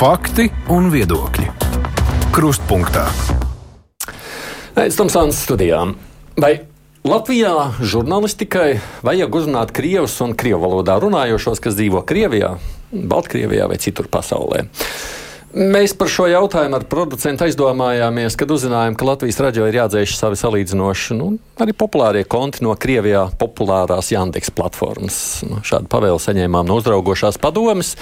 [0.00, 1.44] Fakti un viedokļi.
[2.32, 3.02] Krustpunktā.
[4.96, 5.92] Sāns studijām.
[6.40, 6.54] Vai
[7.04, 7.52] Latvijā
[7.84, 12.54] žurnālistikai vajag uzrunāt krievus un krievu valodā runājošos, kas dzīvo Krievijā,
[12.96, 14.64] Baltkrievijā vai citur pasaulē?
[15.52, 20.40] Mēs par šo jautājumu ar producentu aizdomājāmies, kad uzzinājām, ka Latvijas raidījā ir jādzēš savi
[20.40, 25.42] salīdzinoši, nu, arī populārie konti no Krievijā populārās Yandex platformas.
[25.44, 27.98] Nu, šādu pavēlu saņēmām no uzraugošās padomes.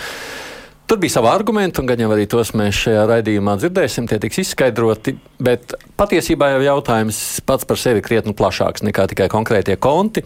[0.89, 4.39] Tur bija savi argumenti, un gan jau arī tos mēs šajā raidījumā dzirdēsim, tie tiks
[4.41, 5.19] izskaidroti.
[5.39, 10.25] Bet patiesībā jau jautājums pats par sevi krietni plašāks nekā tikai konkrētie konti.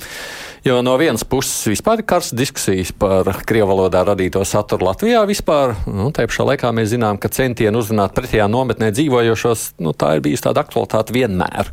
[0.64, 5.74] Jo no vienas puses vispār ir karstas diskusijas par krievu valodā radīto saturu Latvijā vispār.
[5.90, 10.24] Nu, tā pašā laikā mēs zinām, ka centieni uzrunāt pretējā nometnē dzīvojošos, nu, tā ir
[10.24, 11.68] bijusi tāda aktualitāte vienmēr.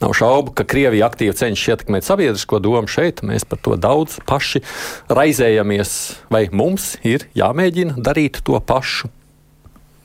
[0.00, 3.20] Nav šaubu, ka Krievija aktīvi cenšas ietekmēt sabiedrisko domu šeit.
[3.26, 4.64] Mēs par to daudz paši
[5.12, 5.94] raizējamies,
[6.32, 9.12] vai mums ir jāmēģina darīt to pašu.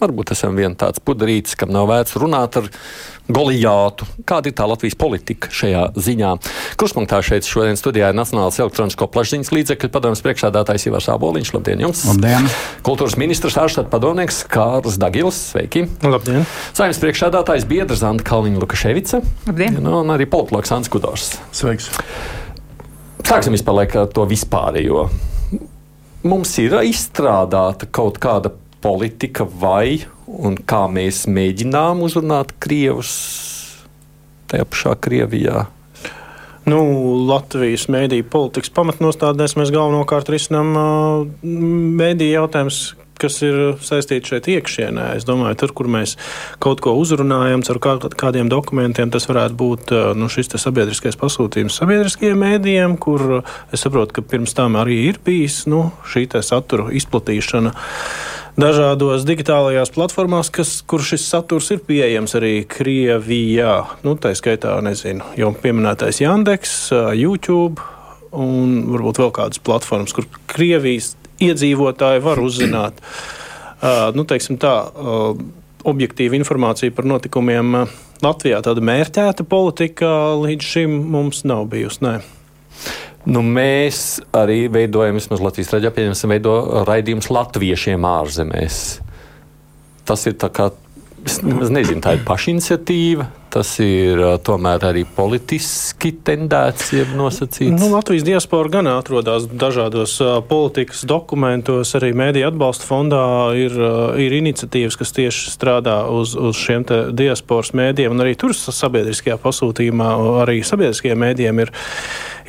[0.02, 2.69] Varbūt esam viens tāds puderītis, kam nav vērts runāt ar
[3.31, 4.08] Golijātu.
[4.27, 6.31] Kāda ir tā Latvijas politika šajā ziņā?
[6.81, 11.53] Kruspunktā šeit šodien studijā ir Nacionālās elektronisko plašsaziņas līdzekļu padomjas priekšādātājs Ivars Āboliņš.
[11.55, 12.03] Labdien jums!
[12.09, 12.50] Labdien!
[12.83, 15.39] Kultūras ministrs ārštāt padomnieks Kārls Dagils.
[15.53, 15.85] Sveiki!
[16.03, 16.44] Labdien!
[16.75, 19.22] Saimnes priekšādātājs biedrs Zanta Kalniņa Lukaševica.
[19.47, 19.78] Labdien!
[19.85, 21.38] Nu, un arī politologs Ants Kudors.
[21.55, 21.94] Sveiks!
[23.23, 25.07] Sāksim vispār ar to vispārējo.
[26.28, 28.52] Mums ir izstrādāta kaut kāda
[28.83, 33.13] politika vai un kā mēs mēģinām uzrunāt krievus
[34.51, 35.67] tajā pašā Krievijā.
[36.69, 36.79] Nu,
[37.27, 42.77] Latvijas mēdīņu politikas pamatnostādēs mēs galvenokārt risinām uh, mēdīņu jautājumus,
[43.19, 45.09] kas ir saistīti šeit iekšienē.
[45.17, 46.15] Es domāju, tur, kur mēs
[46.63, 52.43] kaut ko uzrunājam, ar kā, kādiem dokumentiem, tas varētu būt nu, šis sabiedriskais pasūtījums sabiedriskajiem
[52.43, 57.75] mēdījiem, kur es saprotu, ka pirms tam arī ir bijis nu, šī satura izplatīšana
[58.59, 63.75] dažādos digitālajās platformās, kas, kur šis saturs ir pieejams arī Krievijā.
[64.05, 66.78] Nu, tā skaitā, nezinu, jau pieminētais Yandex,
[67.17, 67.81] YouTube
[68.33, 71.13] un varbūt vēl kādas platformas, kur Krievijas
[71.44, 75.33] iedzīvotāji var uzzināt, uh, nu, teiksim tā, uh,
[75.83, 77.83] objektīvu informāciju par notikumiem
[78.23, 78.61] Latvijā.
[78.63, 82.05] Tāda mērķēta politika līdz šim mums nav bijusi.
[82.05, 82.16] Nē.
[83.23, 86.56] Nu, mēs arī veidojam, vismaz Latvijas raidījumā, pieņemsim, veido
[86.88, 88.79] raidījumus latviešiem ārzemēs.
[90.03, 90.67] Tas ir kā,
[91.25, 97.78] es nezinu, tā ir pašiniciatīva, tas ir tomēr arī politiski tendēts, jeb nosacīts.
[97.78, 100.17] Nu, Latvijas diaspora gan atrodas dažādos
[100.50, 103.23] politikas dokumentos, arī Mēdīja atbalsta fondā
[103.59, 103.78] ir,
[104.19, 106.85] ir iniciatīvas, kas tieši strādā uz, uz šiem
[107.16, 110.13] diasporas mēdījiem, un arī tur sabiedriskajā pasūtījumā,
[110.44, 111.75] arī sabiedriskajiem mēdījiem ir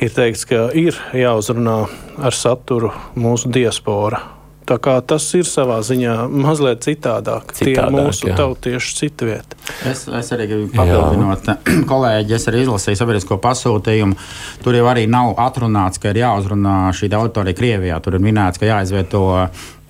[0.01, 1.77] ir teikts, ka ir jāuzrunā
[2.19, 4.34] ar saturu mūsu diaspora.
[4.65, 7.51] Tā kā tas ir savā ziņā mazliet citādāk.
[7.53, 8.37] citādāk Tie ir mūsu jā.
[8.39, 9.59] tautieši cita vieta.
[9.85, 11.51] Es, es arī gribu papildināt,
[11.91, 14.17] kolēģi, es arī izlasīju sabiedrisko pasūtījumu.
[14.65, 18.01] Tur jau arī nav atrunāts, ka ir jāuzrunā šī auditorija Krievijā.
[18.01, 19.25] Tur ir minēts, ka jāizvieto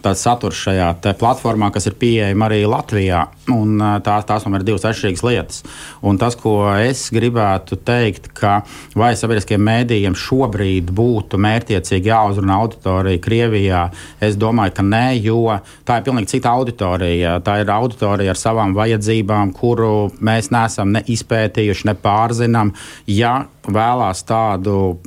[0.06, 3.26] tāds saturs šajā platformā, kas ir pieejama arī Latvijā.
[3.54, 5.64] Un, tā, tās tomēr ir divas atšķirīgas lietas.
[6.06, 8.60] Un tas, ko es gribētu teikt, ka
[8.98, 13.84] vai sabiedriskiem mēdījiem šobrīd būtu mērķiecīgi jāuzrunā auditorija Krievijā,
[14.24, 17.40] es domāju, ka nē, jo tā ir pilnīgi cita auditorija.
[17.46, 22.74] Tā ir auditorija ar savām vajadzībām, kuru mēs neesam ne izpētījuši, ne pārzinām.
[23.10, 24.98] Ja vēlās tādu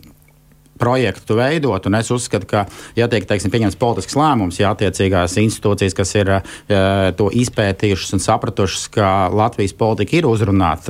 [0.78, 1.86] projektu veidot.
[1.98, 2.64] Es uzskatu, ka,
[2.96, 6.40] ja tiek teiksim, pieņemts politisks lēmums, ja attiecīgās institūcijas, kas ir ja,
[7.18, 10.88] to izpētījušas un sapratušas, ka Latvijas politika ir uzrunāt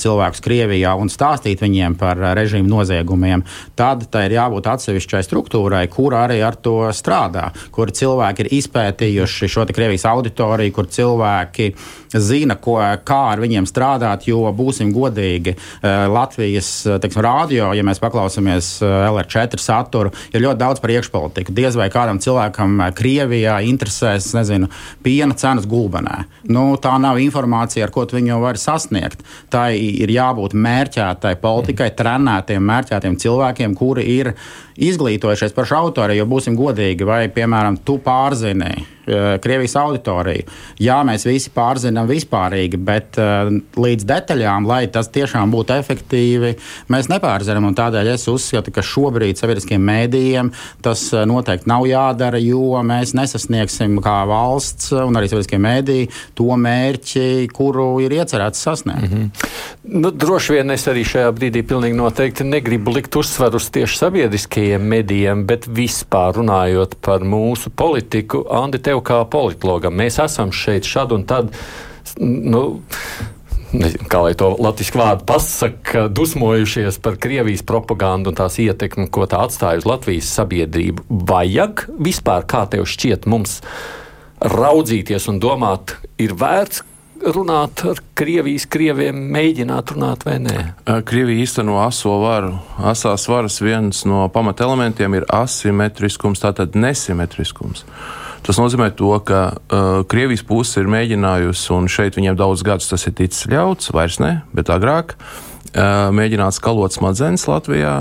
[0.00, 3.44] cilvēkus Krievijā un stāstīt viņiem par režīmu noziegumiem,
[3.78, 9.50] tad tai ir jābūt atsevišķai struktūrai, kur arī ar to strādā, kur cilvēki ir izpētījuši
[9.52, 11.72] šo Krievijas auditoriju, kur cilvēki
[12.12, 16.70] zina, ko, kā ar viņiem strādāt, jo būsim godīgi Latvijas
[17.02, 21.54] teiksim, rādio, ja mēs paklausāmies LR4 saturu, ir ļoti daudz par iekšpolitiku.
[21.56, 24.70] Diez vai kādam cilvēkam eh, Krievijā interesēs, nezinu,
[25.04, 26.24] piena cenas gulbenē.
[26.52, 29.24] Nu, tā nav informācija, ar ko viņu var sasniegt.
[29.52, 34.34] Tā ir jābūt mērķētai politikai, trenētiem, mērķētiem cilvēkiem, kuri ir
[34.76, 38.74] izglītojušies par šo autoriju, jo būsim godīgi, vai, piemēram, tu pārzini
[39.06, 40.48] Krievijas auditoriju.
[40.82, 43.48] Jā, mēs visi pārzinām vispārīgi, bet uh,
[43.80, 46.52] līdz detaļām, lai tas tiešām būtu efektīvi,
[46.92, 47.72] mēs nepārzinām.
[47.76, 50.52] Tādēļ es uzskatu, ka šobrīd sabiedriskiem mēdījiem
[50.84, 56.48] tas uh, noteikti nav jādara, jo mēs nesasniegsim kā valsts un arī sabiedriskie mēdīji to
[56.60, 57.26] mērķi,
[57.56, 59.10] kuru ir iecerēts sasniegt.
[59.10, 59.48] Mm -hmm.
[60.02, 64.82] nu, droši vien es arī šajā brīdī pilnīgi noteikti negribu likt uzsvaru uz tieši sabiedriskiem
[64.82, 69.94] medijiem, bet vispār runājot par mūsu politiku, Andi, tev kā politologam.
[69.94, 71.52] Mēs esam šeit šad un tad.
[72.22, 72.62] Nu,
[73.72, 79.28] nezinu, kā lai to latviešu vārdu pasakā, dusmojušies par Krievijas propagandu un tās ietekmi, ko
[79.30, 81.06] tā atstāja uz Latvijas sabiedrību.
[81.28, 83.60] Vajag vispār, kā tev šķiet, mums
[84.40, 86.84] raudzīties un domāt, ir vērts
[87.32, 90.58] runāt ar Krievijas krieviem, mēģināt runāt vai nē?
[91.08, 92.54] Krievija īsteno aso varu.
[92.76, 97.86] Asās varas viens no pamatelementiem ir asimetriskums, tātad nesimetriskums.
[98.46, 103.02] Tas nozīmē, to, ka uh, Krievijas puse ir mēģinājusi, un šeit viņiem daudz gadus tas
[103.08, 107.96] ir ticis ļauts, vairs ne, bet agrāk, uh, mēģināt skalot smadzenes Latvijā.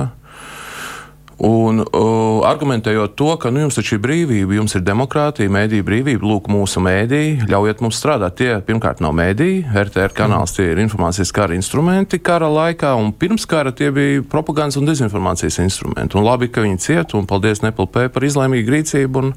[1.43, 6.23] Un uh, argumentējot to, ka nu, jums taču ir brīvība, jums ir demokrātija, mēdīja brīvība,
[6.23, 8.37] lūk, mūsu mēdīji, ļaujiet mums strādāt.
[8.39, 13.43] Tie pirmkārt nav mēdīji, RTR kanāls, tie ir informācijas kara instrumenti kara laikā, un pirms
[13.51, 16.15] kara tie bija propagandas un dezinformācijas instrumenti.
[16.15, 19.33] Un labi, ka viņi ciet, un paldies Nepalpē par izlēmīgu rīcību, un,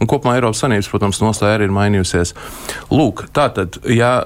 [0.00, 2.34] un kopumā Eiropas Sanības, protams, nostāja arī ir mainījusies.
[2.90, 4.16] Lūk, tā tad, ja,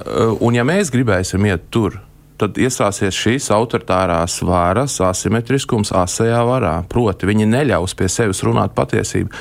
[0.41, 2.01] un ja mēs gribēsim iet tur,
[2.41, 6.75] tad iestāsies šīs autoritārās varas asimetriskums asajā varā.
[6.91, 9.33] Proti, viņi neļaus pie sevis runāt patiesību.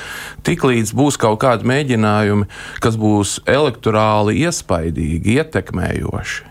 [0.46, 2.48] Tiklīdz būs kaut kādi mēģinājumi,
[2.84, 6.50] kas būs elektorāli iespaidīgi, ietekmējoši.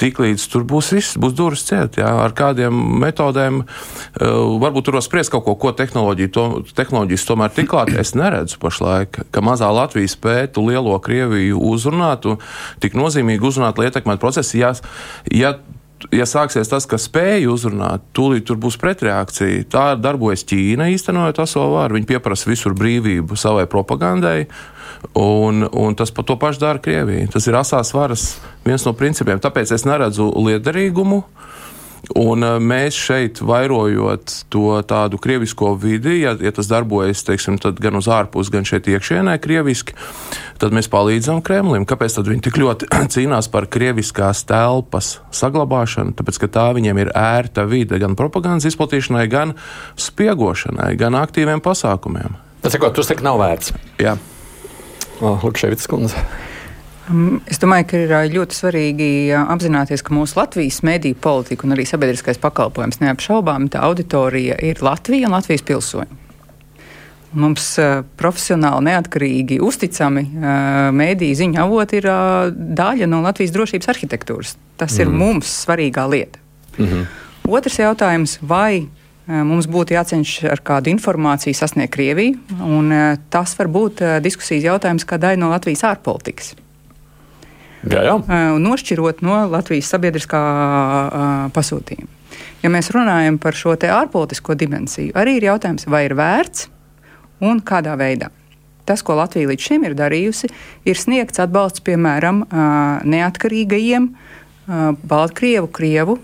[0.00, 2.72] Tiklīdz tur būs viss, būs durvis ciet, jā, ar kādiem
[3.02, 4.30] metodēm, uh,
[4.62, 6.44] varbūt tur spriest kaut ko, ko tehnoloģija, to,
[6.78, 7.92] tehnoloģijas tomēr tik klāt.
[8.00, 12.40] Es neredzu pašlaik, ka mazā Latvija spētu lielo Krieviju uzrunāt un
[12.80, 14.56] tik nozīmīgi uzrunāt, lai ietekmētu procesu.
[14.62, 14.72] Ja,
[15.28, 15.52] ja
[16.14, 19.66] ja sāksies tas, ka spēja uzrunāt, tūlīt tur būs pretreakcija.
[19.72, 21.98] Tā darbojas Ķīna īstenojot aso vāru.
[21.98, 24.46] Viņi pieprasa visur brīvību savai propagandai.
[25.16, 27.30] Un, un tas par to pašu dara Krievija.
[27.32, 28.26] Tas ir asās varas
[28.66, 29.40] viens no principiem.
[29.40, 31.49] Tāpēc es neredzu liederīgumu uh,
[32.16, 37.98] Un eh, mēs šeit, vairojot to tādu krievisko vidi, ja, ja tas darbojas teiksim, gan
[38.00, 39.94] uz ārpusi, gan šeit iekšienē, krieviski,
[40.62, 41.86] tad mēs palīdzam Kremlim.
[41.88, 46.16] Kāpēc viņi tik ļoti cīnās par krieviskās telpas saglabāšanu?
[46.18, 49.56] Tāpēc, ka tā viņiem ir ērta vide gan propagandas izplatīšanai, gan
[50.00, 52.40] spiegošanai, gan aktīviem pasākumiem.
[52.64, 53.76] Tas ko tu saki, nav vērts.
[54.00, 54.18] Jā.
[55.20, 56.24] Lukševits kundze.
[57.10, 61.86] Mm, es domāju, ka ir ļoti svarīgi apzināties, ka mūsu Latvijas mediju politika un arī
[61.88, 66.18] sabiedriskais pakalpojums neapšaubām tā auditorija ir Latvija un Latvijas pilsoņi.
[67.40, 70.46] Mums uh, profesionāli, neatkarīgi, uzticami uh,
[70.94, 74.56] mēdīju ziņu avoti ir uh, daļa no Latvijas drošības arhitektūras.
[74.78, 75.02] Tas mm.
[75.02, 76.42] ir mums svarīgā lieta.
[76.78, 77.04] Mm -hmm.
[77.50, 78.86] Otrs jautājums, vai
[79.26, 85.18] mums būtu jācenšas ar kādu informāciju sasniegt Krieviju, un tas var būt diskusijas jautājums kā
[85.18, 86.54] daļa no Latvijas ārpolitikas.
[87.88, 88.16] Jā, jā.
[88.56, 90.40] Un nošķirot no Latvijas sabiedriskā
[91.56, 92.18] pasūtījuma.
[92.60, 96.68] Ja mēs runājam par šo ārpolitisko dimensiju, arī ir jautājums, vai ir vērts
[97.40, 98.28] un kādā veidā.
[98.84, 100.50] Tas, ko Latvija līdz šim ir darījusi,
[100.88, 102.42] ir sniegts atbalsts piemēram
[103.08, 104.10] neatkarīgajiem
[105.10, 106.18] Baltkrievu, Krievu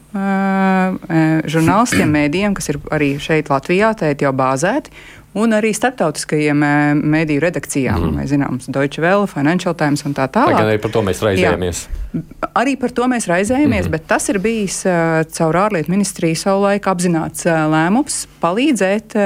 [1.56, 4.92] žurnālistiem, mēdījiem, kas ir arī šeit Latvijā, tēt jau bāzēti,
[5.36, 6.64] un arī starptautiskajiem
[7.04, 8.00] mediju redakcijām.
[8.00, 8.20] Mm.
[8.20, 10.56] Mēs zinām, Deutsche Welle, Financial Times un tā tālāk.
[10.62, 11.82] Arī par to mēs raizējamies.
[12.16, 13.92] Jā, arī par to mēs raizējamies, mm.
[13.92, 19.16] bet tas ir bijis uh, caur ārlietu ministriju savulaik apzināts uh, lēmums palīdzēt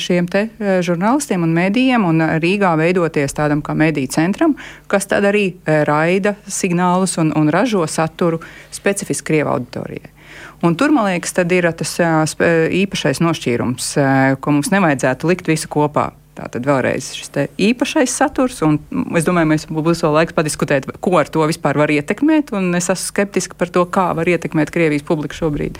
[0.00, 0.42] šiem te
[0.84, 4.54] žurnālistiem un medijiem un Rīgā veidoties tādam kā mediju centram,
[4.90, 8.40] kas tad arī raida signālus un, un ražo saturu
[8.74, 10.19] specifiski Krievu auditorijai.
[10.62, 11.94] Un tur, man liekas, ir tas
[12.82, 13.92] īpašais nošķīrums,
[14.44, 16.10] ko mums nevajadzētu likt visu kopā.
[16.40, 18.78] Tātad vēlreiz šis īpašais saturs, un
[19.18, 22.54] es domāju, mēs būs vēl laiks padiskutēt, ko ar to vispār var ietekmēt.
[22.78, 25.76] Es esmu skeptiski par to, kā var ietekmēt Krievijas publiku šobrīd.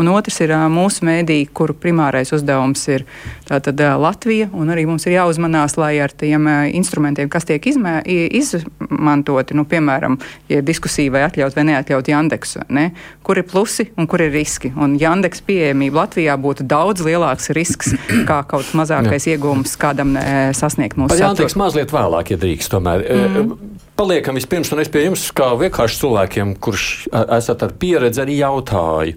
[0.00, 3.04] Un otrs ir mūsu mēdī, kuru primārais uzdevums ir
[3.48, 9.54] tātad, Latvija, un arī mums ir jāuzmanās, lai ar tiem instrumentiem, kas tiek izmē, izmantoti,
[9.58, 10.16] nu, piemēram,
[10.50, 12.90] ja diskusija vai atļaut vai neatļaut Jandeksu, ne?
[13.26, 14.72] kur ir plusi un kur ir riski.
[14.80, 17.92] Un Jandeks pieejamība Latvijā būtu daudz lielāks risks
[18.28, 21.26] kā kaut mazākais iegūms kādam sasniegt mūsu saturu.
[21.28, 23.04] Jandeks mazliet vēlāk, ja drīkst tomēr.
[23.06, 23.56] Mm.
[24.00, 26.84] Paliekam vispirms, un es pie jums, kā vienkārši cilvēkiem, kurš
[27.36, 29.16] esat ar pieredzi, arī jautāju.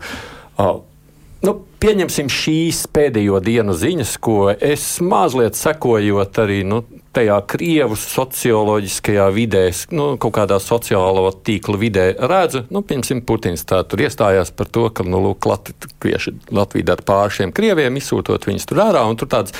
[1.43, 9.25] Nu, pieņemsim šīs pēdējo dienu ziņas, ko es mazliet sekojot arī nu, tajā krievu socioloģiskajā
[9.35, 12.63] vidē, nu, kaut kādā sociālo tīkla vidē redzu.
[12.73, 17.37] Nu, piemēram, Putins tā tur iestājās par to, ka nu, lūk, Latvieši, Latvija dara pāri
[17.37, 19.53] šiem krieviem, izsūtot viņus tur ārā, un tur tādas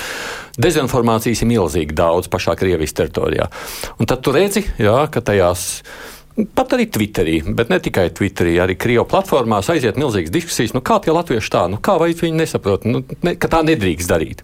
[0.60, 3.48] dezinformācijas ir milzīgi daudz pašā Krievijas teritorijā.
[3.98, 5.68] Un tad tu redzi, jā, ka tajās
[6.34, 10.72] Pat arī Twitterī, bet ne tikai Twitterī, arī Krievijas platformās aiziet milzīgas diskusijas.
[10.74, 14.42] Nu, kā tie latvieši tā, nu, kā viņi nesaprot, nu, ne, ka tā nedrīkst darīt?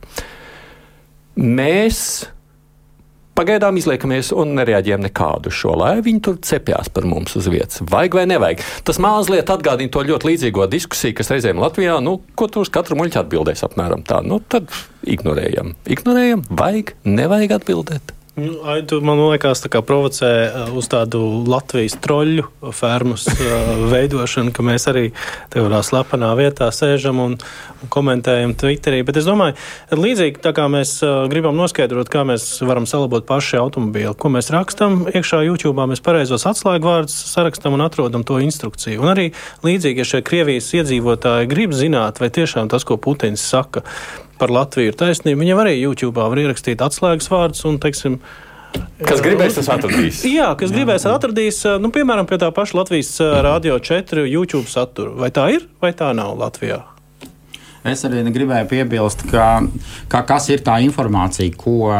[1.34, 2.28] Mēs
[3.40, 7.80] pagaidām izliekamies un nereaģējam nekādu šo, lai viņi tur cepjas par mums uz vietas.
[7.88, 8.64] Vajag vai nevajag?
[8.84, 12.98] Tas mazliet atgādina to ļoti līdzīgo diskusiju, kas reizēm Latvijā, nu, ko tu uz katru
[13.00, 14.20] muļķu atbildēs apmēram tā.
[14.26, 14.68] Nu, tad
[15.08, 15.74] ignorējam.
[15.88, 18.19] Ignorējam, vajag, nevajag atbildēt.
[18.40, 24.64] Nu, Aidu, man liekas, tā provocē uh, uz tādu Latvijas troļļu fermas uh, veidošanu, ka
[24.64, 25.10] mēs arī
[25.52, 29.02] tādā slepenā vietā sēžam un, un komentējam Twitterī.
[29.04, 29.58] Bet es domāju,
[29.92, 34.48] līdzīgi tā kā mēs uh, gribam noskaidrot, kā mēs varam salabot paši automobīlu, ko mēs
[34.54, 39.02] rakstam iekšā YouTube, mēs pareizos atslēgu vārdus sarakstam un atrodam to instrukciju.
[39.04, 39.28] Un arī
[39.66, 43.84] līdzīgi, ja šie Krievijas iedzīvotāji grib zināt, vai tiešām tas, ko Putins saka,
[44.40, 45.42] par Latviju ir taisnība.
[45.44, 48.20] Viņam arī YouTube var ierakstīt atslēgas vārdus un, teiksim,
[49.00, 50.20] Kas gribēs, tas atradīs.
[50.38, 53.16] Jā, kas gribēs, atradīs, nu, piemēram, pie tā paša Latvijas
[53.46, 55.14] Rādio 4 YouTube satura.
[55.18, 56.82] Vai tā ir, vai tā nav Latvijā?
[57.90, 59.46] Es arī gribēju piebilst, ka,
[60.12, 61.94] ka kas ir tā informācija, ko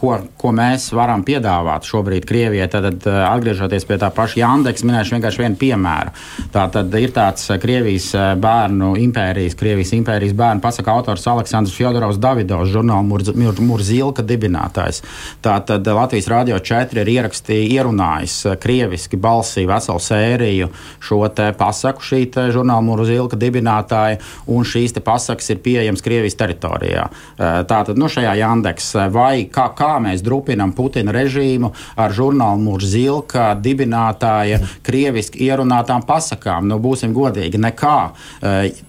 [0.00, 5.16] ko, ko mēs varam piedāvāt šobrīd Krievijai, tad, eh, atgriežoties pie tā paša Jandeks, minēšu
[5.16, 6.14] vienkārši vienu piemēru.
[6.54, 11.76] Tā tad ir tāds eh, Krievijas eh, bērnu impērijas, Krievijas impērijas bērnu pasaka autors Aleksandrs
[11.76, 15.02] Fjodorovs Davidovs, žurnāla Murz, Murzilka dibinātājs.
[15.44, 20.70] Tā tad Latvijas Rādio 4 ir ierakstījis, ierunājis krieviski balsī veselu sēriju
[21.04, 26.38] šo te pasaku šī te žurnāla Murzilka dibinātāja, un šīs te pasakas ir pieejamas Krievijas
[26.40, 27.06] teritorijā.
[27.38, 33.54] Tātad, nu, šajā Jandeks vai kā, kā kā mēs drupinam Putina režīmu ar žurnālu Murzilka
[33.58, 36.70] dibinātāja krieviski ierunātām pasakām.
[36.70, 37.98] Nu, būsim godīgi, nekā.
[38.42, 38.86] Eh,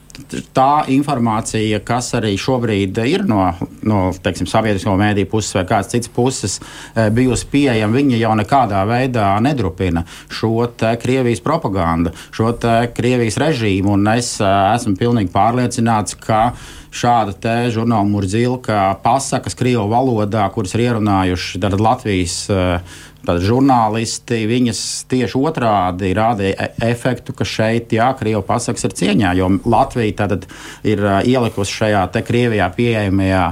[0.54, 3.46] tā informācija, kas arī šobrīd ir no,
[3.88, 8.84] no teiksim, sabiedrisko mēdīju puses vai kādas citas puses eh, bijusi pieejama, viņa jau nekādā
[8.90, 10.68] veidā nedrupina šo
[11.02, 12.54] Krievijas propagandu, šo
[12.94, 13.98] Krievijas režīmu.
[14.14, 16.52] Es eh, esmu pilnīgi pārliecināts, ka
[16.92, 24.80] šāda žurnāla murzilka pasakas Krievu valodā, kuras ir ierunājuši Latvijas uh, Tad žurnālisti viņas
[25.12, 30.48] tieši otrādi rādīja e- efektu, ka šeit, jā, Krievijas pasakas ir cieņā, jo Latvija tad
[30.88, 33.44] ir ielikusi šajā te Krievijā pieejamajā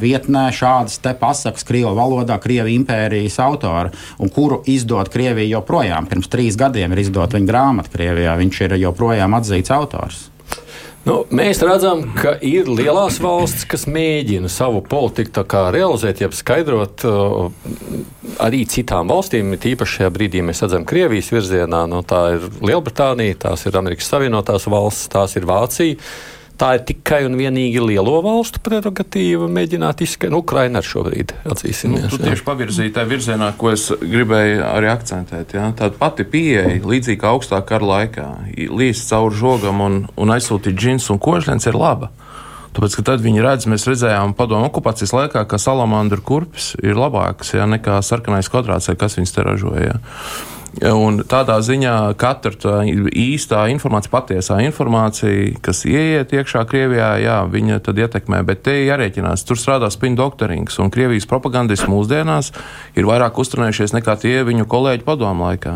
[0.00, 6.10] vietnē šādas te pasakas Krievijas valodā, Krievijas impērijas autori, un kuru izdod Krievija joprojām.
[6.10, 10.29] Pirms trīs gadiem ir izdota viņa grāmata Krievijā, viņš ir joprojām atzīts autors.
[11.00, 17.46] Nu, mēs redzam, ka ir lielās valsts, kas mēģina savu politiku realizēt, jeb skaidrot uh,
[18.44, 19.54] arī citām valstīm.
[19.60, 21.86] Tīpaši šajā brīdī mēs redzam Krievijas virzienā.
[21.88, 25.96] Nu, tā ir Lielbritānija, tās ir Amerikas Savienotās valstis, tās ir Vācija
[26.60, 30.34] tā ir tikai un vienīgi lielo valstu prerogatīva mēģināt izskaidrot.
[30.34, 32.06] Nu, Ukraina ar šobrīd atzīsimies.
[32.06, 35.56] Nu, tu tieši pavirzīji tajā virzienā, ko es gribēju arī akcentēt.
[35.56, 35.70] Ja?
[35.76, 38.26] Tāda pati pieeja, līdzīgi kā augstā kara laikā,
[38.76, 42.12] līst cauri žogam un, un aizsūtīt džins un kožlens ir laba.
[42.70, 47.56] Tāpēc, ka tad viņi redz, mēs redzējām padomu okupācijas laikā, ka salamandra kurpes ir labākas
[47.56, 49.88] ja, nekā sarkanais kvadrāts, kas viņas te ražoja.
[49.88, 49.98] Ja.
[50.78, 57.80] Un tādā ziņā katra tā īstā informācija, patiesā informācija, kas ieiet iekšā Krievijā, jā, viņa
[57.82, 58.44] tad ietekmē.
[58.46, 62.52] Bet te jārēķinās, tur strādā spin doktorings, un Krievijas propagandisti mūsdienās
[62.94, 65.74] ir vairāk uzturnējušies nekā tie viņu kolēģi padomu laikā.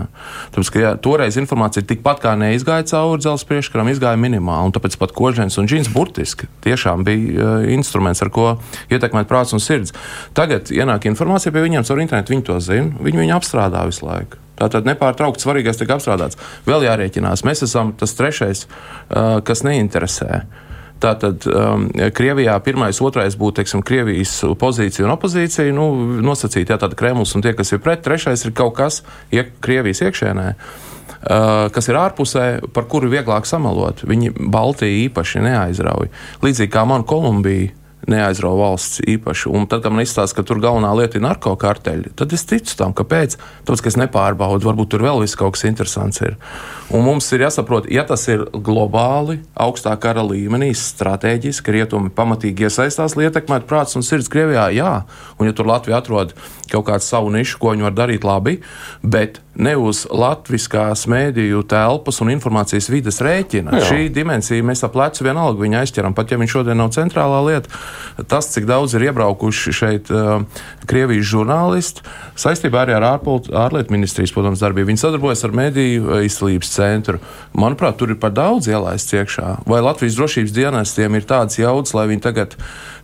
[0.54, 4.94] Tāpēc, ka jā, toreiz informācija tikpat kā neizgāja cauri dzelzceļa priekškaram, izgāja minimāli, un tāpēc
[5.02, 8.54] pat kožens un džins burtiski tiešām bija uh, instruments, ar ko
[8.94, 9.90] ietekmēt prāts un sirds.
[10.38, 14.38] Tagad ienāk informācija pie viņiem caur internetu, viņi to zina, viņi viņu apstrādā visu laiku.
[14.58, 16.38] Tātad nepārtraukti svarīgais tiek apstrādāts.
[16.68, 18.66] Vēl jārēķinās, mēs esam tas trešais,
[19.46, 20.44] kas neinteresē.
[21.02, 25.88] Tātad um, Krievijā pirmais, otrais būtu teiksim, Krievijas pozīcija un opozīcija, nu,
[26.24, 29.02] nosacīti, jā, tāda Kremlis un tie, kas ir pret, trešais ir kaut kas
[29.34, 30.46] iek, Krievijas iekšēnē.
[30.54, 34.04] Uh, kas ir ārpusē, par kuru vieglāk samalot.
[34.08, 36.10] Viņi Baltiju īpaši neaizrauj.
[36.44, 37.72] Līdzīgi kā man Kolumbija
[38.10, 39.50] neaizrauja valsts īpaši.
[39.54, 41.72] Un tad, kad man izstāsta, ka tur galvenā lieta ir narkotiku
[42.18, 43.36] tad es ticu tam, kāpēc.
[43.66, 46.36] Tāpēc, ka es nepārbaudu, varbūt tur vēl viss kaut kas interesants ir.
[46.94, 53.16] Un mums ir jāsaprot, ja tas ir globāli, augstā kara līmenī, strateģiski, rietumi pamatīgi iesaistās,
[53.16, 54.92] lai ietekmētu prāts un sirds Krievijā, jā.
[55.38, 56.34] Un ja tur Latvija atrod
[56.70, 58.58] kaut kādu savu nišu, ko viņi var darīt labi,
[59.02, 63.78] bet ne uz latviskās mēdīju telpas un informācijas vides rēķina.
[63.78, 63.88] Jā.
[63.90, 67.82] Šī dimensija mēs ap plecu vienalga viņu aizķeram, pat ja viņš šodien nav centrālā lieta.
[68.30, 70.44] Tas, cik daudz ir iebraukuši šeit uh,
[70.90, 72.04] Krievijas žurnālisti,
[72.38, 74.90] saistībā arī ar ārlietu ministrijas, protams, darbību.
[74.92, 77.20] Viņi sadarbojas ar mediju izcilības centru.
[77.56, 79.50] Manuprāt, tur ir par daudz ielaists iekšā.
[79.70, 82.58] Vai Latvijas drošības dienestiem ir tāds jauds, lai viņi tagad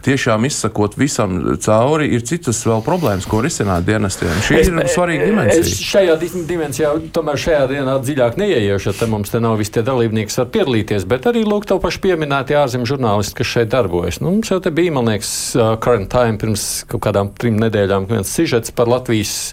[0.04, 4.32] tiešām izsakot visam cauri, ir citas vēl problēmas, ko risināt dienestiem.
[4.46, 5.64] Šī es, ir svarīga dimensija.
[5.64, 6.16] Es šajā
[6.48, 10.50] dimensijā tomēr šajā dienā dziļāk neieiešu, te mums te nav visi tie dalībnieki, kas var
[10.56, 14.20] piedalīties, bet arī lūk, tev paši pieminētie ārzemju žurnālisti, kas šeit darbojas.
[14.24, 18.08] Nu, mums jau te bija, man liekas, uh, current time pirms kaut kādām trim nedēļām
[18.10, 19.52] viens sižets par Latvijas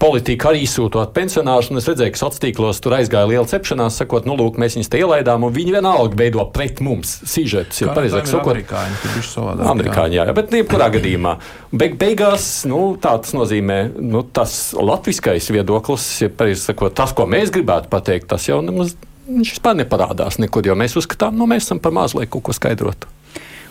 [0.00, 4.28] politiku arī sūtot pensionārus, un es redzēju, ka sociālos tīklos tur aizgāja liela cepšanās, sakot,
[4.28, 7.82] nu, lūk, mēs viņus te ielaidām, un viņi vienalga veido pret mums sižetus.
[7.82, 9.87] Ja pareizāk sakot, amerikāņi.
[9.88, 11.34] Amerikāņi, jā, jā, bet jebkurā gadījumā.
[11.72, 17.52] Beig, beigās, nu, tā tas nozīmē, nu, tas latviskais viedoklis, ja sakot, tas, ko mēs
[17.54, 18.94] gribētu pateikt, tas jau nemaz
[19.28, 23.10] vispār neparādās nekur, jo mēs uzskatām, nu, mēs esam par maz, lai kaut ko skaidrotu.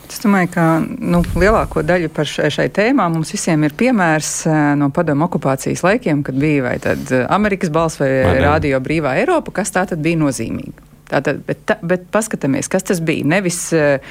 [0.08, 4.88] Es domāju, ka nu, lielāko daļu par šai tēmā mums visiem ir piemērs eh, no
[4.96, 9.74] padomu okupācijas laikiem, kad bija vai eh, Amerikas balss vai, vai Radio Brīvā Eiropa, kas
[9.76, 10.86] tā tad bija nozīmīga.
[11.08, 13.24] Tātad, bet, ta, bet paskatāmies, kas tas bija.
[13.32, 14.02] Nevis uh,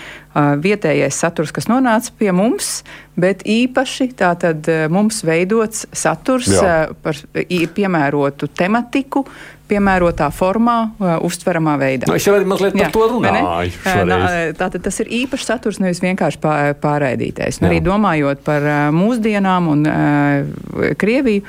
[0.62, 2.80] vietējais saturs, kas nonāca pie mums,
[3.20, 9.26] bet īpaši tātad, uh, mums veidots saturs uh, par piemērotu tematiku,
[9.68, 12.08] piemērotā formā, uh, uztveramā veidā.
[12.08, 13.72] Nu, es jau mazliet par Jā, to runāju.
[14.08, 14.20] Nā,
[14.56, 16.40] tātad tas ir īpašs saturs, nevis vienkārši
[16.80, 17.60] pārraidītais.
[17.66, 21.44] Arī domājot par uh, mūsdienām un uh, Krieviju.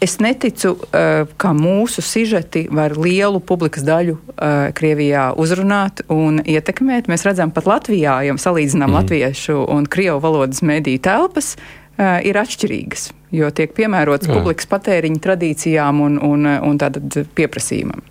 [0.00, 7.08] Es neticu, uh, ka mūsu sižeti var lielu publikas daļu uh, Krievijā uzrunāt un ietekmēt.
[7.08, 8.96] Mēs redzam, pat Latvijā, ja salīdzinām mm.
[8.98, 13.08] latviešu un krievu valodas mediju telpas, uh, ir atšķirīgas,
[13.40, 14.36] jo tiek piemērots Jā.
[14.36, 18.04] publikas patēriņa tradīcijām un, un, un tātad pieprasījumam.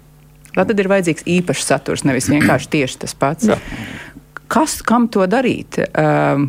[0.56, 3.51] Tātad ir vajadzīgs īpašs saturs, nevis vienkārši tieši tas pats.
[3.51, 3.60] Jā.
[4.50, 5.84] Kas, kam to darīt?
[5.92, 6.48] Uh,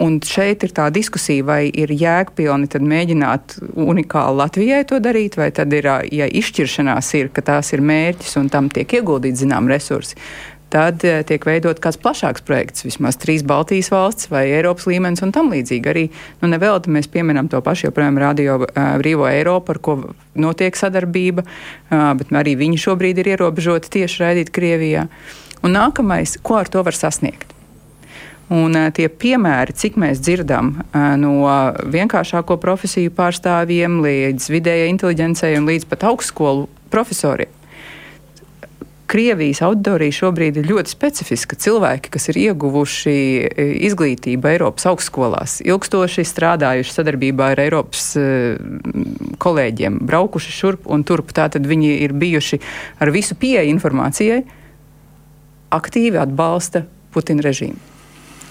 [0.00, 5.74] Un šeit ir tā diskusija, vai ir jēgpilni mēģināt unikāli Latvijai to darīt, vai tad
[5.76, 10.16] ir, ja izšķiršanās ir, ka tās ir mērķis un tam tiek ieguldīti zinām resursi.
[10.70, 15.50] Tad tiek veidot kāds plašāks projekts, vismaz trīs Baltijas valsts vai Eiropas līmenis un tam
[15.50, 15.90] līdzīgi.
[15.90, 16.06] Arī
[16.40, 19.98] nu, nevelti mēs pieminam to pašu joprojām Radio Brīvo Eiropu, ar ko
[20.38, 21.44] notiek sadarbība,
[21.90, 25.08] bet arī viņi šobrīd ir ierobežoti tieši raidīt Krievijā.
[25.66, 27.59] Un nākamais, ko ar to var sasniegt?
[28.50, 30.72] Un tie piemēri, cik mēs dzirdam
[31.22, 31.36] no
[31.86, 37.52] vienkāršāko profesiju pārstāvjiem līdz vidējai inteligencei un līdz pat augstskolu profesoriem.
[39.10, 41.56] Krievijas auditorija šobrīd ir ļoti specifiska.
[41.58, 43.14] Cilvēki, kas ir ieguvuši
[43.88, 48.12] izglītību Eiropas augstskolās, ilgstoši strādājuši sadarbībā ar Eiropas
[49.42, 52.62] kolēģiem, braukuši šurp un turp, tātad viņi ir bijuši
[53.02, 54.44] ar visu pieeju informācijai,
[55.74, 57.89] aktīvi atbalsta Putina režīmu.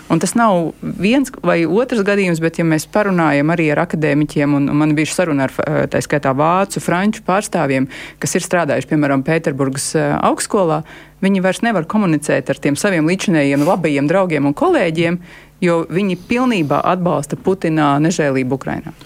[0.09, 4.71] Un tas nav viens vai otrs gadījums, bet, ja mēs parunājam arī ar akadēmiķiem, un,
[4.79, 7.85] man bija saruna ar eh, tā skaitā vācu, franču pārstāvjiem,
[8.17, 10.81] kas ir strādājuši, piemēram, Pēterburgas eh, augstskolā,
[11.21, 15.21] viņi vairs nevar komunicēt ar tiem saviem līdzinējiem labajiem draugiem un kolēģiem,
[15.61, 18.97] jo viņi pilnībā atbalsta Putina nežēlību Ukrainā.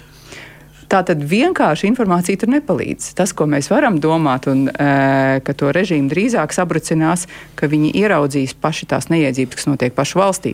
[0.94, 3.16] Tā tad vienkārši informācija tur nepalīdz.
[3.18, 7.26] Tas, ko mēs varam domāt, un e, ka to režīmu drīzāk sabrucinās,
[7.58, 10.54] ka viņi ieraudzīs paši tās neiedzības, kas notiek pašu valstī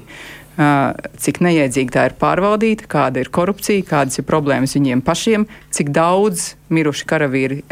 [0.59, 6.53] cik neiedzīgi tā ir pārvaldīta, kāda ir korupcija, kādas ir problēmas viņiem pašiem, cik daudz
[6.69, 7.63] miruši karavīri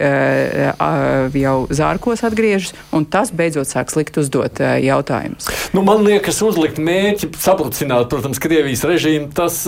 [1.37, 5.49] jau zārkos atgriežas, un tas beidzot sāks likt uzdot jautājumus.
[5.75, 9.65] Nu, man liekas, uzlikt mērķi, sabrucināt, protams, Krievijas režīmu, tas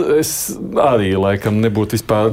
[0.82, 2.32] arī laikam nebūtu vispār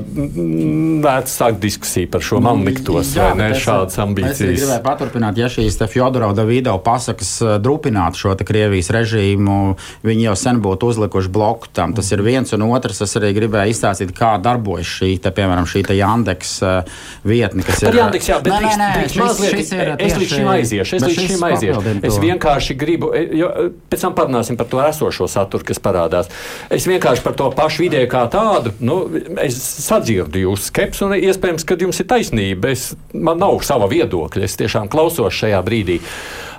[1.05, 4.41] vērts sākt diskusiju par šo man liktos, Jā, vai ne šādas ambīcijas.
[4.47, 9.59] Es gribēju paturpināt, ja šīs Fjodorova Davido pasakas drupinātu šo Krievijas režīmu,
[10.07, 11.95] viņi jau sen būtu būtu uzlikuši bloku tam.
[11.97, 13.01] Tas ir viens un otrs.
[13.05, 17.95] Es arī gribēju izstāstīt, kā darbojas šī, te, piemēram, šī Jandeks uh, vietne, kas Par
[17.95, 18.01] ir.
[18.03, 20.97] Jandeks, jā, bet nē, nē, nē, šis, mazliet, šis ir, es līdz šim aiziešu.
[20.99, 21.95] Es līdz šim aiziešu.
[22.11, 23.51] Es vienkārši gribu, e, jo
[23.91, 26.31] pēc tam parunāsim par to esošo saturu, kas parādās.
[26.73, 28.99] Es vienkārši par to pašu ideju kā tādu, nu,
[29.43, 32.75] es sadzirdu jūsu skepsi un iespējams, ka jums ir taisnība.
[32.77, 36.03] Es, man nav sava viedokļa, es tiešām klausos šajā brīdī.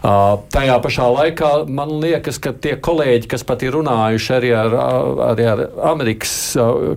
[0.04, 4.76] Tajā pašā laikā man liekas, ka tie kolēģi, kas pat ir runājuši arī ar,
[5.32, 6.34] arī ar Amerikas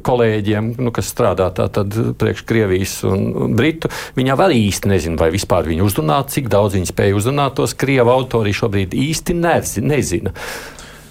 [0.07, 5.71] kolēģiem, nu, kas strādā tātad priekš Krievijas un Britu, viņi arī īsti nezina, vai vispār
[5.71, 9.41] viņi uzrunāt, cik daudz viņi spēja uzrunāt tos Krievu autori šobrīd īsti
[9.87, 10.39] nezina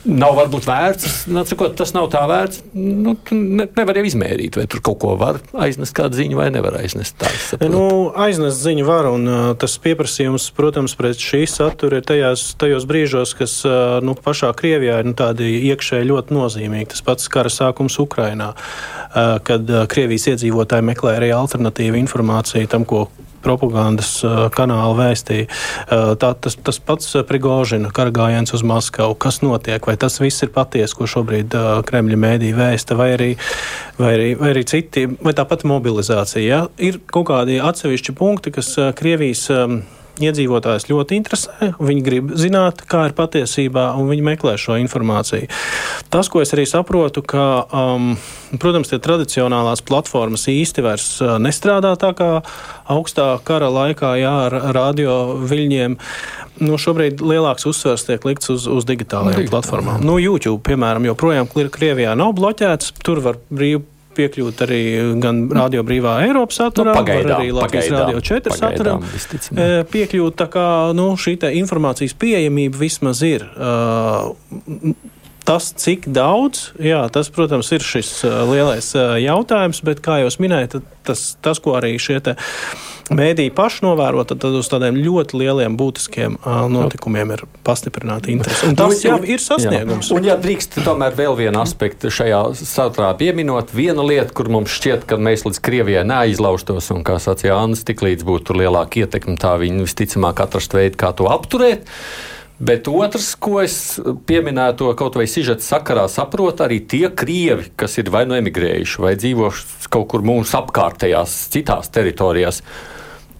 [0.09, 1.15] nav varbūt vērts.
[1.49, 2.63] Sakot, tas nav tā vērts.
[2.73, 6.79] Nu, ne, nevar jau izmērīt, vai tur kaut ko var aiznest kādu ziņu, vai nevar
[6.81, 7.21] aiznest.
[7.61, 7.83] Nu,
[8.17, 9.29] aiznest ziņu var, un
[9.61, 13.59] tas pieprasījums, protams, pret šī satura ir tajās, tajos brīžos, kas
[14.05, 16.91] nu, pašā Krievijā ir nu, tādi iekšēji ļoti nozīmīgi.
[16.95, 18.53] Tas pats kara sākums Ukrainā,
[19.47, 23.07] kad Krievijas iedzīvotāji meklē arī alternatīvu informāciju tam, ko
[23.43, 24.11] propagandas
[24.55, 25.49] kanāli vēstīja.
[26.21, 30.97] Tā, tas, tas pats Prigožina karagājiens uz Maskavu, kas notiek, vai tas viss ir patiesi,
[30.97, 31.55] ko šobrīd
[31.89, 33.29] Kremļa mēdī vēsta, vai arī,
[33.99, 36.45] vai arī, vai arī citi, vai tāpat mobilizācija.
[36.45, 36.65] Ja?
[36.81, 39.47] Ir kaut kādi atsevišķi punkti, kas Krievijas
[40.27, 41.71] iedzīvotājs ļoti interesē.
[41.79, 45.49] Viņi grib zināt, kā ir patiesībā, un viņi meklē šo informāciju.
[46.13, 48.11] Tas, ko es arī saprotu, ka, um,
[48.61, 52.29] protams, tie tradicionālās platformas īsti vairs uh, nestrādā tā kā
[52.89, 55.99] augstā kara laikā, jā, ar radio viļņiem.
[56.59, 60.03] Nu, šobrīd lielāks uzsvers tiek likts uz, uz digitālajām platformām.
[60.03, 62.97] Nu, YouTube, piemēram, joprojām Krievijā nav bloķēts.
[63.05, 63.85] Tur var brīvi
[64.19, 64.81] piekļūt arī
[65.23, 69.07] gan Radio Brīvā Eiropas saturā, nu, pagaidām, arī Latvijas pagaidām, Radio 4 saturam
[69.93, 70.39] piekļūt.
[70.43, 70.65] Tā kā
[70.97, 73.47] nu, šī informācijas pieejamība vismaz ir.
[73.55, 74.35] Uh,
[75.49, 81.33] tas, cik daudz, jā, tas, protams, ir šis lielais jautājums, bet, kā jau minēju, tas,
[81.41, 82.21] tas, ko arī šie
[83.09, 86.37] mēdīji paši novēro, tad, tad uz tādiem ļoti lieliem, būtiskiem
[86.69, 88.69] notikumiem ir pastiprināta interese.
[88.69, 90.11] Un tas jau ir sasniegums.
[90.11, 90.19] Jā.
[90.19, 95.07] Un, ja drīkst, tomēr vēl vienu aspektu šajā saturā pieminot, viena lieta, kur mums šķiet,
[95.09, 99.57] ka mēs līdz Krievijai neaizlaustos, un, kā sacīja Anna, tik līdz būtu lielāka ietekme, tā
[99.61, 101.89] viņi visticamāk atrast veidu, kā to apturēt.
[102.59, 103.73] Bet otrs, ko es
[104.27, 109.13] pieminēju, kaut vai sižeta sakarā, saprot arī tie krievi, kas ir vai nu emigrējuši, vai
[109.15, 109.47] dzīvo
[109.87, 112.59] kaut kur mūsu apkārtējās, citās teritorijās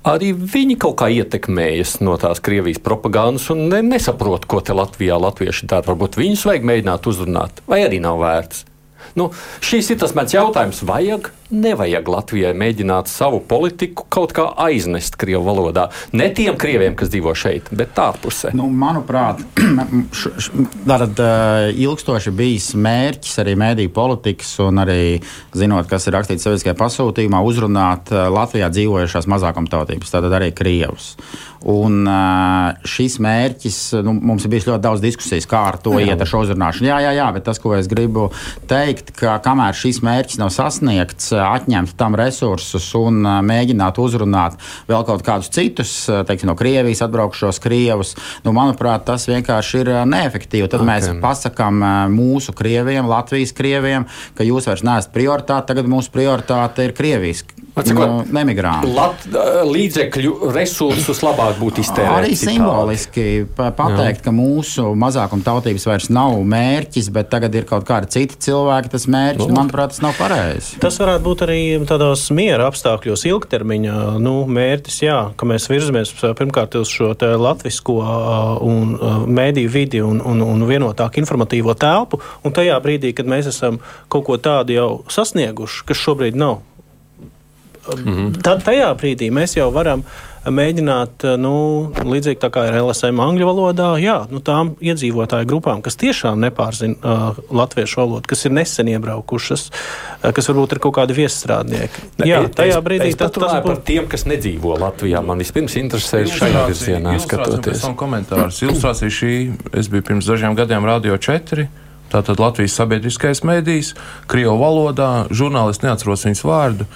[0.07, 5.19] arī viņi kaut kā ietekmējas no tās Krievijas propagandas un ne, nesaprot, ko te Latvijā
[5.19, 5.87] latvieši dara.
[5.91, 8.68] Varbūt viņus vajag mēģināt uzrunāt, vai arī nav vērts.
[9.17, 9.29] Nu,
[9.65, 10.81] šīs ir tas mans jautājums.
[10.85, 15.87] Vajag, nevajag Latvijai mēģināt savu politiku kaut kā aiznest Krievijas valodā.
[16.13, 18.53] Ne tiem krieviem, kas dzīvo šeit, bet ārpusē.
[18.57, 19.41] Nu, manuprāt,
[20.89, 21.21] tātad
[21.73, 25.01] ilgstoši bijis mērķis arī mēdīju politikas un arī
[25.57, 31.13] zinot, kas ir rakstīts sabiedriskajā pasūtījumā, uzrunāt Latvijā dzīvojušās mazākumtautības, tātad arī Krievus.
[31.67, 32.07] Un
[32.87, 36.13] šis mērķis, nu, mums ir bijis ļoti daudz diskusijas, kā ar to jā.
[36.13, 36.87] iet ar šo uzrunāšanu.
[36.87, 38.29] Jā, jā, jā, bet tas, ko es gribu
[38.69, 44.55] teikt, ka kamēr šis mērķis nav sasniegts, atņemt tam resursus un mēģināt uzrunāt
[44.87, 48.15] vēl kaut kādus citus, teiksim, no Krievijas atbraukušos krievus,
[48.47, 50.71] nu, manuprāt, tas vienkārši ir neefektīvi.
[50.71, 50.91] Tad okay.
[50.93, 51.83] mēs pasakām
[52.15, 54.07] mūsu krieviem, Latvijas krieviem,
[54.39, 57.43] ka jūs vairs neesat prioritāte, tagad mūsu prioritāte ir Krievijas
[57.95, 58.91] no, nemigranti.
[58.95, 59.25] Lat,
[59.69, 62.11] līdzekļu resursus labāk būtu iztērēt.
[62.19, 64.25] Arī simboliski pateikt, Jā.
[64.27, 69.07] ka mūsu mazākuma tautības vairs nav mērķis, bet tagad ir kaut kādi citi cilvēki, tas
[69.11, 70.79] mērķis, nu, manuprāt, tas nav pareizi.
[70.83, 76.79] Tas varētu būt arī tādos miera apstākļos ilgtermiņā nu, mērķis, jā, ka mēs virzamies pirmkārt
[76.79, 77.99] uz šo latvisko
[78.65, 78.95] un
[79.27, 83.79] mēdīju vidi un, un, un vienotāku informatīvo telpu, un tajā brīdī, kad mēs esam
[84.11, 86.59] kaut ko tādu jau sasnieguši, kas šobrīd nav
[87.97, 88.41] -hmm.
[88.43, 90.03] Tad tajā brīdī mēs jau varam
[90.47, 91.53] mēģināt, nu,
[92.07, 96.95] līdzīgi tā kā ir LSM angļu valodā, jā, nu, tām iedzīvotāju grupām, kas tiešām nepārzina
[96.95, 102.05] uh, latviešu valodu, kas ir nesen iebraukušas, uh, kas varbūt ir kaut kādi viesstrādnieki.
[102.21, 105.21] Ne, jā, tajā brīdī tas ir par tiem, kas nedzīvo Latvijā.
[105.25, 107.83] Man vispirms interesē šajā virzienā skatoties.
[107.99, 108.63] Komentārs.
[108.63, 109.35] Ilustrācija šī,
[109.75, 111.67] es biju pirms dažiem gadiem Radio 4.
[112.09, 113.93] Tātad Latvijas sabiedriskais mēdījis,
[114.29, 116.87] Krievu valodā, žurnālisti neatceros viņas vārdu.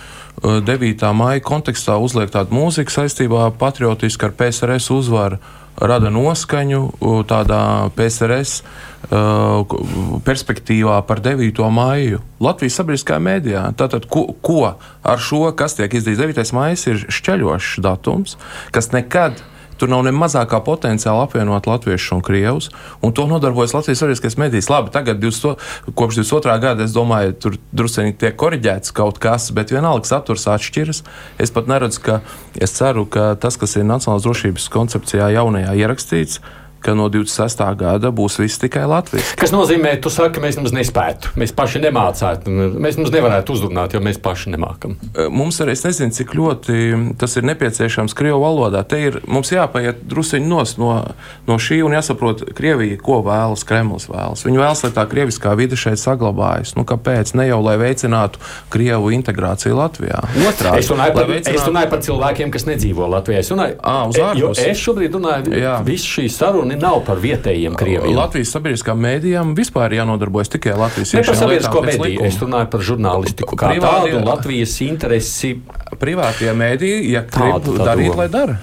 [0.41, 1.03] 9.
[1.13, 5.37] maija kontekstā uzliek tādu mūziku saistībā patriotiski ar PSRS uzvaru,
[5.77, 6.81] rada noskaņu
[7.29, 8.63] tādā PSRS
[10.25, 11.63] perspektīvā par 9.
[11.73, 13.63] maiju Latvijas sabiedriskajā mēdījā.
[13.77, 16.53] Tātad, ko, ko ar šo, kas tiek izdarīts 9.
[16.57, 18.37] maija, ir šķeļošs datums,
[18.75, 19.43] kas nekad
[19.79, 22.69] Tur nav ne mazākā potenciāla apvienot latviešus un krievus,
[23.03, 24.69] un to nodarbojas Latvijas sabiedriskais medijs.
[24.71, 25.59] Labi, tagad 20,
[25.97, 26.57] kopš 22.
[26.63, 31.03] gada es domāju, tur druskuļi tiek korģēts kaut kas, bet vienalga saturs atšķiras.
[31.41, 32.19] Es pat neredzu, ka
[32.55, 36.41] es ceru, ka tas, kas ir Nacionālās drošības koncepcijā jaunajā ierakstīts,
[36.83, 37.63] ka no 26.
[37.79, 39.33] gada būs viss tikai Latvijas.
[39.39, 43.95] Kas nozīmē, tu saki, ka mēs mums nespētu, mēs paši nemācētu, mēs mums nevarētu uzrunāt,
[43.95, 44.97] jo mēs paši nemākam.
[45.33, 46.77] Mums arī es nezinu, cik ļoti
[47.19, 48.83] tas ir nepieciešams Krievu valodā.
[48.87, 50.91] Te ir mums jāpaiet drusiņi nos no,
[51.47, 54.45] no šī un jāsaprot, Krievija, ko vēlas Kremlis vēlas.
[54.47, 56.75] Viņi vēlas, lai tā krieviskā vide šeit saglabājas.
[56.77, 57.33] Nu, kāpēc?
[57.39, 58.41] Ne jau lai veicinātu
[58.73, 60.19] Krievu integrāciju Latvijā.
[60.49, 61.59] Otrādi, es runāju par, veicinātu...
[61.59, 63.43] es runāju par cilvēkiem, kas nedzīvo Latvijā.
[63.43, 63.97] Es, runāju, à,
[64.67, 68.15] es šobrīd runāju, visu šī saruna runa nav par vietējiem krieviem.
[68.17, 72.25] Latvijas sabiedriskām mēdījām vispār jānodarbojas tikai Latvijas Ne par sabiedrisko likuma.
[72.27, 75.61] es runāju par žurnālistiku kā Privātie- tādu, Latvijas interesi.
[75.93, 78.57] Privātie mēdīji, ja grib tā darīt, lai dara.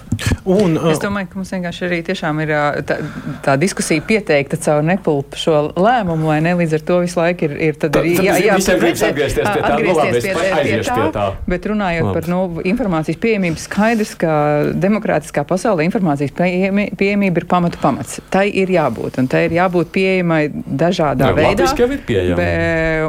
[0.45, 2.49] Un, uh, Es domāju, ka mums vienkārši arī tiešām ir
[2.89, 2.97] tā,
[3.45, 6.55] tā diskusija pieteikta caur nepulpu šo lēmumu, vai ne?
[6.59, 9.47] Līdz ar to visu laiku ir, ir, tad Tā- ir jā, jā, visiem gribas atgriezties
[9.47, 9.69] pie tā.
[9.71, 11.27] Nu, atgriezties labi, es pie, pie, aiziešu pie tā.
[11.47, 12.15] Bet runājot Labi.
[12.21, 14.33] par nu, informācijas pieejamību, skaidrs, ka
[14.75, 18.21] demokrātiskā pasaulē informācijas pieejamība ir pamatu pamats.
[18.31, 21.53] Tai ir jābūt, un tai ir jābūt pieejamai dažādā Jā, veidā.
[21.53, 22.03] latviski jau ir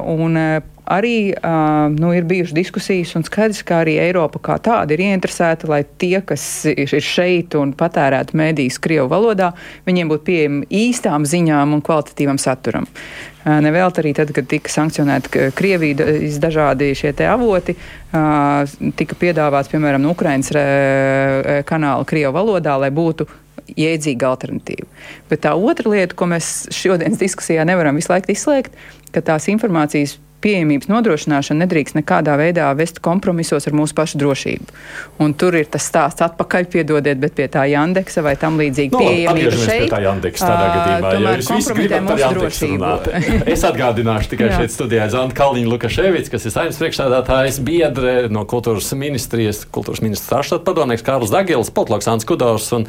[0.02, 4.92] un, ā, Arī uh, nu, ir bijušas diskusijas, un skaidrs, ka arī Eiropa kā tāda
[4.92, 9.54] ir ieinteresēta, lai tie, kas ir šeit un patērētu mēdīs Krievu valodā,
[9.88, 12.90] viņiem būtu pieejami īstām ziņām un kvalitatīvam saturam.
[13.42, 18.66] Uh, Nevēlt arī tad, kad tika sankcionēti K- Krievijas dažādi šie avoti, uh,
[19.00, 23.26] tika piedāvāts, piemēram, no Ukrainas re- kanāla Krievu valodā, lai būtu
[23.78, 24.88] jēdzīga alternatīva.
[25.30, 28.76] Bet tā otra lieta, ko mēs šodienas diskusijā nevaram visu laiku izslēgt,
[29.16, 34.76] ka tās informācijas pieejamības nodrošināšana nedrīkst nekādā veidā vest kompromisos ar mūsu pašu drošību.
[35.22, 39.02] Un tur ir tas stāsts atpakaļ, piedodiet, bet pie tā Jandeksa vai tam līdzīgi Nu,
[39.02, 39.92] labi, pieejamība atgriežamies pie šeit.
[39.94, 41.12] tā Jandeksa tādā gadījumā.
[41.14, 43.12] jo jūs visi gribat par Jandeksu runāt.
[43.56, 48.90] Es atgādināšu tikai šeit studijā Zanta Kalniņa Lukaševics, kas ir saimnes priekšstādātājs, biedre no kultūras
[48.98, 52.88] ministrijas, kultūras ministrs ārštata padomnieks Kārls Dagils, Potloks Ants Kudors un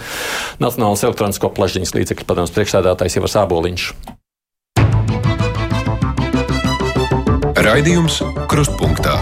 [0.63, 3.91] Nacionālas elektronisko plašiņas līdzekļu padomas priekšstādātājs Ivars Āboliņš.
[7.63, 8.17] Raidījums
[8.51, 9.21] Krustpunktā.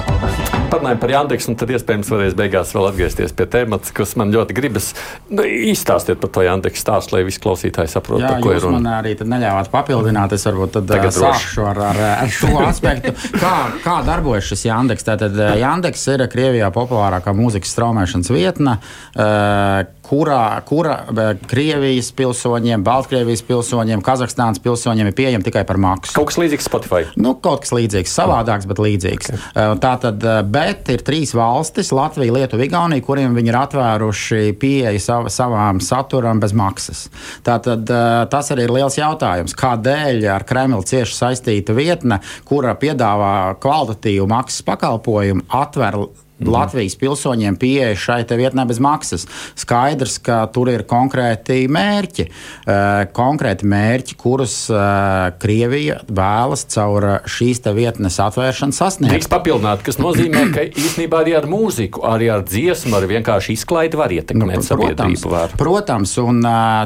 [0.70, 4.54] Parunājot par Jandeksu, un tad iespējams varēs beigās vēl atgriezties pie tēmas, kas man ļoti
[4.56, 4.92] gribas.
[5.28, 8.78] Nu, Izstāstiet par to Jandeksu stāstu, lai visi klausītāji saprotu, Jā, ko ir jūs man
[8.78, 8.94] runa.
[9.02, 10.32] arī tad neļāvāt papildināt.
[10.38, 13.12] Es varbūt tad Tagad sākšu ar, ar, ar šo aspektu.
[13.34, 15.08] Kā, kā darbojas šis Jandeks?
[15.10, 18.78] Tātad Jandeks ir Krievijā populārākā mūzikas straumēšanas vietne,
[19.18, 26.14] eh, kurā, kura eh, Krievijas pilsoņiem, Baltkrievijas pilsoņiem, Kazahstānas pilsoņiem ir pieejama tikai par maksu.
[26.16, 27.06] Kaut kas līdzīgs Spotify.
[27.20, 29.30] Nu, kaut kas līdzīgs, savādāks, bet līdzīgs.
[29.30, 29.76] Okay.
[29.82, 35.28] Tā tad, bet ir trīs valstis- Latvija, Lietuva, Igaunija, kuriem viņi ir atvēruši pieeju sav,
[35.30, 37.06] savām saturam bez maksas.
[37.46, 37.86] Tātad
[38.30, 44.66] tas arī ir liels jautājums, kādēļ ar Kremli cieši saistīta vietne, kura piedāvā kvalitatīvu maksas
[44.66, 46.00] pakalpojumu, atver
[46.40, 46.50] Mm.
[46.54, 49.26] Latvijas pilsoņiem pieeja šai vietnē bez maksas.
[49.58, 57.62] Skaidrs, ka tur ir konkrēti mērķi, uh, konkrēti mērķi, kurus uh, Krievija vēlas caur šīs
[57.64, 59.12] te vietnes atvēršanu sasniegt.
[59.14, 64.00] Drīkst papildināt, kas nozīmē, ka īstenībā arī ar mūziku, arī ar dziesmu, ar vienkārši izklaidi
[64.00, 65.30] var ietekmēt nu, sabiedrību.
[65.30, 65.52] Var.
[65.60, 66.40] protams, un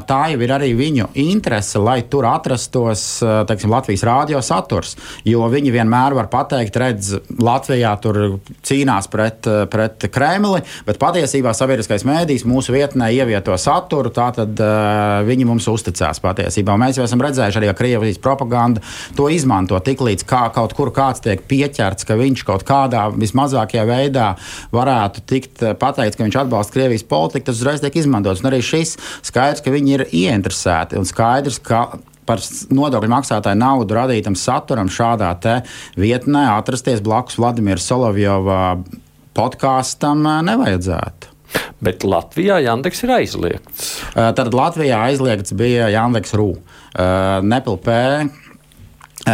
[0.08, 3.06] tā jau ir arī viņu interese, lai tur atrastos
[3.48, 4.96] teiksim, Latvijas rādio saturs.
[5.26, 8.20] Jo viņi vienmēr var pateikt, redz, Latvijā tur
[8.66, 15.24] cīnās pret, uh, pret Kremli, bet patiesībā sabiedriskais mēdījis mūsu vietnē ievieto saturu, tātad uh,
[15.26, 16.76] viņi mums uzticās patiesībā.
[16.80, 18.83] Mēs jau esam redzējuši arī, ka Krievijas propaganda
[19.18, 24.30] to izmanto tiklīdz kā, kaut kur kāds tiek pieķerts, ka viņš kaut kādā vismazākajā veidā
[24.74, 28.44] varētu tikt uh, pateikts, ka viņš atbalsta Krievijas politiku, tas uzreiz tiek izmantots.
[28.44, 31.87] Un arī šis skaidrs, ka viņi ir ieinteresēti un skaidrs, ka
[32.28, 35.33] par nodokļu maksātāju naudu radītam saturam šādā
[36.00, 38.61] vietnē atrasties blakus Vladimira Solovjova
[39.37, 41.33] podkāstam nevajadzētu.
[41.85, 43.90] Bet Latvijā Jandeks ir aizliegts.
[44.14, 46.49] Tad Latvijā aizliegts bija Jandeks Rū.
[47.47, 48.01] Nepilpē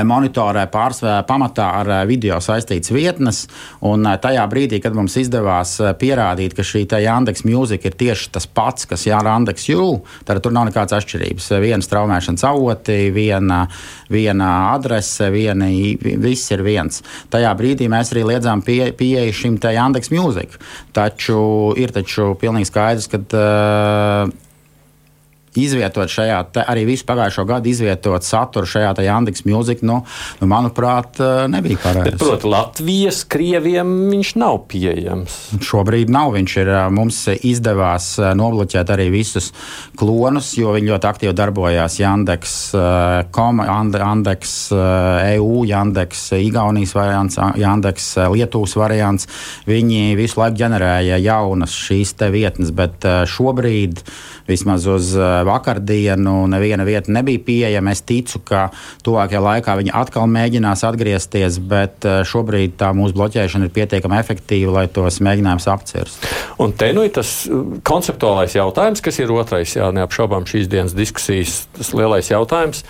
[0.06, 3.42] monitorē pārsvarā pamatā ar video saistītas vietnes.
[3.86, 8.86] Un tajā brīdī, kad mums izdevās pierādīt, ka šī Jandeks mūzika ir tieši tas pats,
[8.90, 9.86] kas Jandeks jū,
[10.28, 11.50] tad tur nav nekādas atšķirības.
[11.62, 13.64] Viena straumēšanas avoti, viena,
[14.10, 17.02] viena adrese, viena, viss ir viens.
[17.32, 20.60] Tajā brīdī mēs arī liedzām pieeju pie šim Jandeks mūzikai.
[20.96, 21.40] Taču
[21.78, 23.24] ir taču pilnīgi skaidrs, ka.
[23.30, 24.48] Uh,
[25.58, 30.00] izvietot šajā, arī visu pagājušo gadu izvietot saturu šajā Yandex mūzikā, nu,
[30.40, 31.18] nu, manuprāt,
[31.50, 32.18] nebija pareizi.
[32.20, 35.36] Protams, Latvijas krieviem viņš nav pieejams.
[35.64, 36.34] Šobrīd nav.
[36.36, 39.50] Viņš ir mums izdevās nobloķēt arī visus
[39.98, 42.56] klonus, jo viņi ļoti aktīvi darbojās Yandex,
[43.34, 49.30] kom, Yandex EU, Yandex Igaunijas variants, Yandex Lietuvas variants.
[49.70, 54.04] Viņi visu laiku ģenerēja jaunas šīs te vietnes, bet šobrīd
[54.50, 55.12] vismaz uz
[55.48, 57.94] vakardienu neviena vieta nebija pieejama.
[57.94, 58.68] Es ticu, ka
[59.06, 64.86] tuvākajā laikā viņi atkal mēģinās atgriezties, bet šobrīd tā mūsu bloķēšana ir pietiekami efektīva, lai
[64.92, 66.28] tos mēģinājumus apcirst.
[66.62, 67.32] Un te nu ir tas
[67.86, 72.84] konceptuālais jautājums, kas ir otrais, jā, neapšaubām šīs dienas diskusijas, lielais jautājums.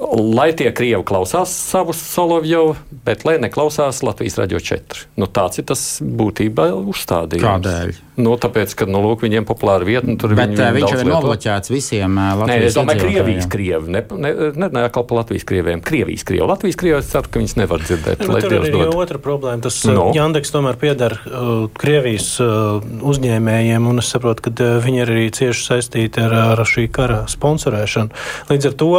[0.00, 5.06] Lai tie krievi klausās savus Solovjovu, bet lai neklausās Latvijas radio 4.
[5.20, 7.46] Nu, tāds ir tas būtībā uzstādījums.
[7.46, 7.94] Kādēļ?
[8.16, 11.00] Nu, tāpēc, ka nu, lūk, viņiem populāra vieta, nu, tur Bet viņi, viņi viņš jau
[11.02, 13.02] ir nobloķēts visiem Nē, Latvijas es domāju.
[13.04, 13.92] Krievijas krievi.
[13.92, 15.82] Ne, ne, ne, ne atkal par Latvijas krieviem.
[15.84, 16.46] Krievijas krievi.
[16.48, 18.24] Latvijas krievi es ceru, ka viņas nevar dzirdēt.
[18.30, 18.86] Lai tur ir dod.
[18.86, 19.60] jau otra problēma.
[19.68, 19.92] Tas No.
[19.92, 20.06] no.
[20.16, 25.26] Jandeks tomēr pieder uh, Krievijas uh, uzņēmējiem, un es saprotu, ka uh, viņi ir arī
[25.36, 28.24] cieši saistīti ar, ar šī kara sponsorēšanu.
[28.50, 28.90] Līdz ar to,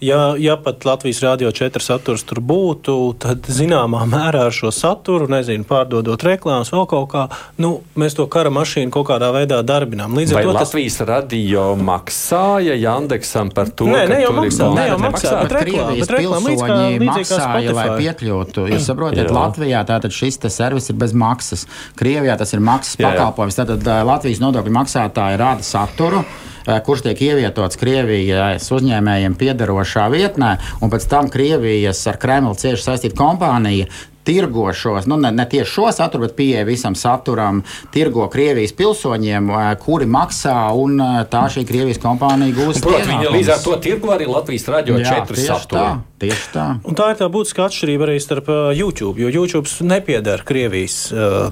[0.00, 5.28] ja, ja pat Latvijas Rādio 4 saturs tur būtu, tad zināmā mērā ar šo saturu,
[5.30, 7.24] nezinu, pārdodot reklāmas vēl kaut kā,
[7.62, 10.14] nu, mēs to kara mašīnu kaut kādā veidā darbinām.
[10.16, 14.32] Līdz Vai ar to tas Latvijas radio maksāja Jandeksam par to, Nē, ka ne jau
[14.32, 17.14] tur ir maksā, ne jau maksā, bet reklāma, Krievijas bet reklāma līdz kā- līdzīgi kā
[17.16, 18.00] maksāja, lai Spotify.
[18.02, 18.66] piekļūtu.
[18.72, 19.36] Jūs saprotat, Jā.
[19.36, 21.66] Latvijā tātad šis te servis ir bez maksas.
[21.96, 23.14] Krievijā tas ir maksas Jā, jā.
[23.14, 23.56] pakalpojums.
[23.62, 26.24] Tātad Latvijas nodokļu maksātāji rāda saturu.
[26.66, 33.18] Kurš tiek ievietots Krievijas uzņēmējiem piederošā vietnē, un pēc tam Krievijas ar Kremlu cieši saistīta
[33.18, 33.86] kompānija
[34.26, 37.62] tirgo šos, nu ne, ne tieši šo saturu, bet pieeja visam saturam,
[37.94, 39.52] tirgo Krievijas pilsoņiem,
[39.84, 40.98] kuri maksā, un
[41.30, 42.82] tā šī Krievijas kompānija gūst.
[42.82, 46.02] Protams, viņi līdz ar to tirgo arī Latvijas radio Jā, 4 tieši tā, saturu.
[46.24, 46.66] tieši tā.
[46.82, 49.22] Un tā ir tā būtiska atšķirība arī starp YouTube.
[49.22, 50.98] Jo YouTube nepieder Krievijas.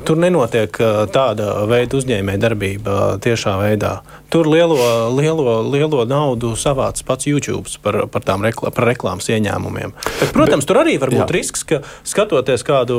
[0.03, 0.83] Tur nenotiek
[1.15, 4.01] tāda veida uzņēmēja darbība uh, tiešā veidā.
[4.35, 4.75] Tur lielo,
[5.15, 9.93] lielo, lielo naudu savāc pats YouTube par, par tām reklā, par reklāmas ieņēmumiem.
[9.95, 11.29] Bet, protams, tur arī var būt Jā.
[11.37, 12.97] risks, ka skatoties kādu,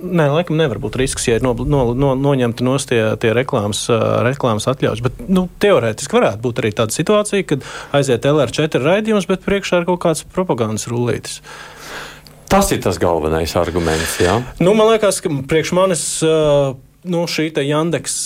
[0.00, 3.84] nē, laikam nevar būt risks, ja ir no, no, no, noņemti no tie, tie reklāmas,
[4.24, 5.04] reklāmas atļaujas.
[5.04, 7.68] Bet nu, teorētiski varētu būt arī tāda situācija, kad
[8.00, 11.42] aiziet LR4 raidījums, bet priekšā ir kaut kāds propagandas rullītis.
[12.48, 14.16] Tas ir tas galvenais arguments.
[14.24, 14.40] Jā.
[14.56, 16.08] Nu, man liekas, ka priekš manis
[17.04, 18.22] nu, šī Jandeks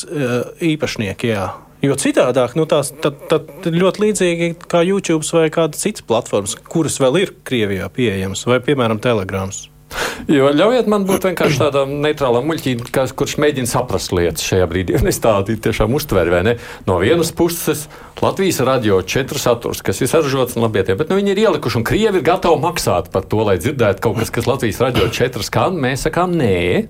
[0.62, 1.50] īpašnieki, jā.
[1.84, 6.96] Jo citādāk, nu, tās tad, tad ļoti līdzīgi kā YouTube vai kāda cita platformas, kuras
[7.02, 9.66] vēl ir Krievijā pieejamas, vai, piemēram, Telegrams.
[10.32, 14.96] Jo ļaujiet man būt vienkārši tādam neitrālam muļķim, kas, kurš mēģina saprast lietas šajā brīdī.
[14.98, 16.56] Un es tādu tiešām uztveru, vai ne?
[16.88, 17.86] No vienas puses,
[18.22, 21.86] Latvijas radio četru saturs, kas ir saražots un labietiem, bet nu, viņi ir ielikuši, un
[21.86, 25.78] Krievi ir gatavi maksāt par to, lai dzirdētu kaut kas, kas Latvijas radio četru skan.
[25.84, 26.88] Mēs sakām, nē,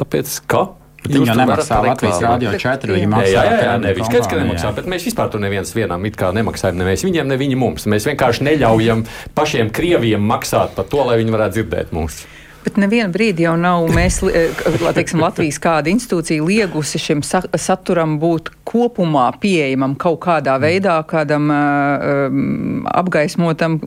[0.00, 0.66] tāpēc ka.
[1.08, 2.18] Bet Viņi jau nemaksā Latvijas.
[2.22, 2.96] Rādio 4.
[2.98, 5.72] Viņi maksā jā, jā, jā Kremļa nevis skaidrs, ka nemaksā, bet mēs vispār tur neviens
[5.76, 7.88] vienam it kā nemaksājam, ne mēs viņiem, ne viņi mums.
[7.88, 9.06] Mēs vienkārši neļaujam
[9.38, 12.26] pašiem krieviem maksāt par to, lai viņi varētu dzirdēt mūs.
[12.68, 14.52] Bet nevienu brīdi jau nav mēs, eh,
[14.92, 21.48] teiksim, Latvijas kāda institūcija liegusi šim sa saturam būt kopumā pieejamam kaut kādā veidā, kādam
[21.48, 23.78] um, apgaismotam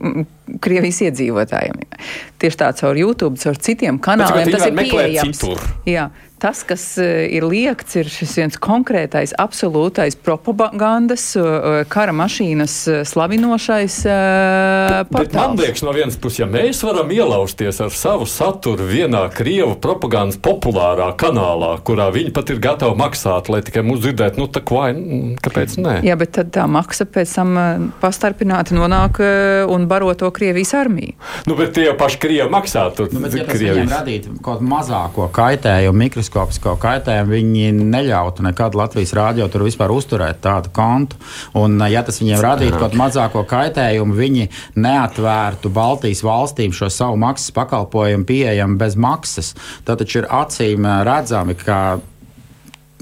[0.60, 1.80] Krievijas iedzīvotājiem.
[2.42, 4.50] Tieši tā caur YouTube, caur citiem kanāliem.
[4.52, 5.40] Tas ir pieejams.
[5.40, 5.62] citur.
[5.86, 6.08] Jā,
[6.42, 12.74] tas, kas uh, ir liekts, ir šis viens konkrētais, absolūtais propagandas, uh, kara mašīnas
[13.06, 15.60] slavinošais uh, Bet man portāls.
[15.62, 21.12] liekas, no vienas puses, ja mēs varam ielausties ar savu saturu vienā krievu propagandas populārā
[21.18, 25.36] kanālā, kurā viņi pat ir gatavi maksāt, lai tikai mūs dzirdētu, nu tā kā, mm,
[25.46, 25.96] kāpēc nē?
[26.06, 27.54] Jā, bet tad tā maksa pēc tam
[28.02, 29.22] pastarpināti nonāk
[29.70, 31.14] un baro to Krievijas armiju.
[31.46, 33.06] Nu, bet tie jau paši krievi maksā tur.
[33.14, 39.46] Nu, bet, ja viņiem radītu kaut mazāko kaitējumu, mikroskopisko kaitējumu, viņi neļautu nekad Latvijas rādio
[39.52, 41.20] tur vispār uzturēt tādu kontu.
[41.58, 44.48] Un, ja tas viņiem radītu kaut mazāko kaitējumu, viņi
[44.82, 49.54] neatvērtu Baltijas valstīm šo savu maksas pakalpojumu pieejamu bez maksas.
[49.86, 51.82] Tad taču ir acīm redzami, ka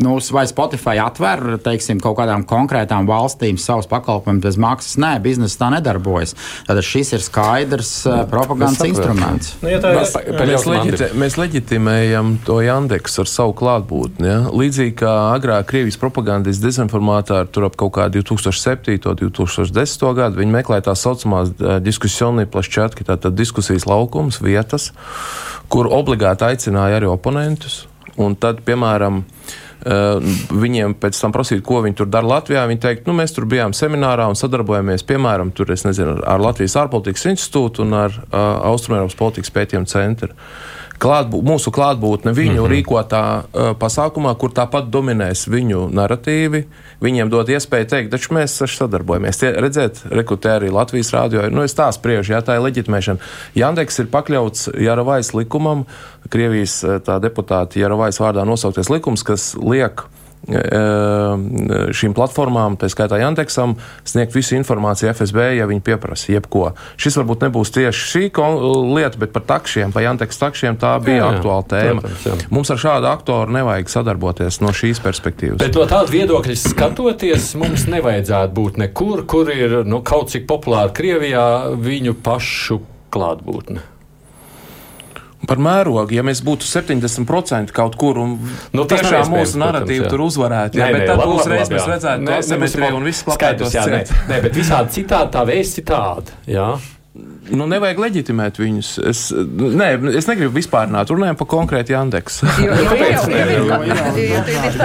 [0.00, 4.96] Nu, vai Spotify atver teiksim, kaut kādām konkrētām valstīm savus pakalpojumus bez maksas?
[5.00, 6.32] Nē, biznesa tā nedarbojas.
[6.64, 9.52] Tad šis ir skaidrs uh, propagandas instruments.
[9.60, 10.16] Nu, ja Mēs-
[10.50, 14.26] Mēs, leģiti, mēs leģitimējam to Jandeksu ar savu klātbūtni.
[14.26, 14.38] Ja?
[14.48, 19.04] Līdzīgi kā agrāk Krievijas propagandas dezinformātori tur ap kaut kādu 2007.
[19.10, 20.14] un 2010.
[20.16, 21.52] gadu, viņi meklēja tā saucamās
[21.84, 24.90] diskusijas plašķatki, tātad diskusijas laukums, vietas,
[25.68, 27.84] kur obligāti aicināja arī oponentus.
[28.20, 32.66] Un tad, piemēram, Uh, viņiem pēc tam prasīt, ko viņi tur dara Latvijā.
[32.68, 37.30] Viņi teikt, nu, mēs tur bijām seminārā un sadarbojamies, piemēram, tur, nezinu, ar Latvijas ārpolitikas
[37.32, 38.40] institūtu un ar uh,
[38.72, 40.34] Austrumēropas politikas pētījumu centru.
[41.00, 42.72] Klātbū, mūsu klātbūtne viņu mm -hmm.
[42.74, 46.64] rīkotā uh, pasākumā, kur tāpat dominēs viņu narratīvi,
[47.00, 49.40] viņiem dod iespēju teikt, taču mēs sadarbojamies.
[49.40, 51.48] Tie, redzēt, rekrutē arī Latvijas rādio.
[51.50, 53.18] Nu, es tā spriežu, jā, tā ir leģitimēšana.
[53.54, 55.86] Jandeks ir pakļauts Jaravais likumam,
[56.28, 60.04] Krievijas uh, tā deputāta Jaravais vārdā nosaukties likums, kas liek
[60.48, 63.76] šīm platformām, tā skaitā Jantexam,
[64.08, 66.70] sniegt visu informāciju FSB, ja viņi pieprasa jebko.
[67.00, 68.24] Šis varbūt nebūs tieši šī
[68.94, 72.04] lieta, bet par takšiem, par Jantex takšiem tā bija jā, jā, aktuāla tēma.
[72.06, 72.38] Protams, jā.
[72.56, 75.60] Mums ar šādu aktoru nevajag sadarboties no šīs perspektīvas.
[75.60, 80.92] Bet no tāda viedokļa skatoties, mums nevajadzētu būt nekur, kur ir nu, kaut cik populāra
[80.96, 82.80] Krievijā viņu pašu
[83.12, 83.99] klātbūtne.
[85.48, 88.34] Par mērogu, ja mēs būtu 70% kaut kur un
[88.76, 92.34] nu, tiešām mūsu narratīva tur uzvarētu, jā, nē, bet nē, tad uzreiz mēs redzētu to
[92.36, 93.24] asimetriju un viss
[93.72, 94.12] ciet.
[94.28, 96.36] Nē, bet visādi citādi tā vēsts citādi.
[96.52, 96.74] Jā.
[97.50, 98.90] Nu, nevajag leģitimēt viņus.
[99.10, 102.46] Es, nē, es negribu vispārināt, runājam par konkrēti Jandeksu.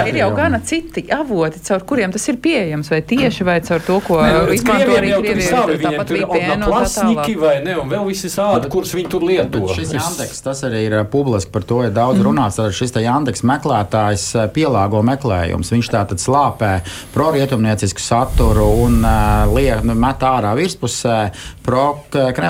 [0.06, 3.98] Ir jau gana citi avoti, caur kuriem tas ir pieejams, vai tieši vai caur to,
[4.06, 5.64] ko nu, izmanto arī Krievija.
[5.86, 7.32] Tāpat VPN un tā tālāk.
[7.40, 9.62] vai ne, un vēl visi sādi, kurus viņi tur lieto.
[9.62, 12.26] Bet šis Jandeks, tas arī ir publiski, par to ir daudz mm.
[12.26, 12.60] runāts.
[12.76, 15.72] Šis te Jandeks meklētājs pielāgo meklējums.
[15.74, 16.72] Viņš tātad slāpē
[17.14, 21.18] prorietumniecisku saturu un uh, liek, nu, met ārā virspusē
[21.66, 21.86] pro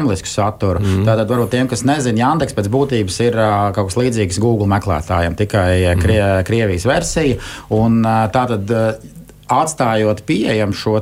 [0.07, 0.81] kremlisku saturu.
[0.83, 1.05] Mm.
[1.07, 3.39] Tātad, varbūt tiem, kas nezina, Jandeks pēc būtības ir
[3.75, 6.03] kaut kas līdzīgs Google meklētājiem, tikai mm.
[6.03, 7.41] krie, Krievijas versija.
[7.75, 8.03] Un,
[8.33, 8.71] tātad,
[9.53, 10.97] atstājot pieejamu šo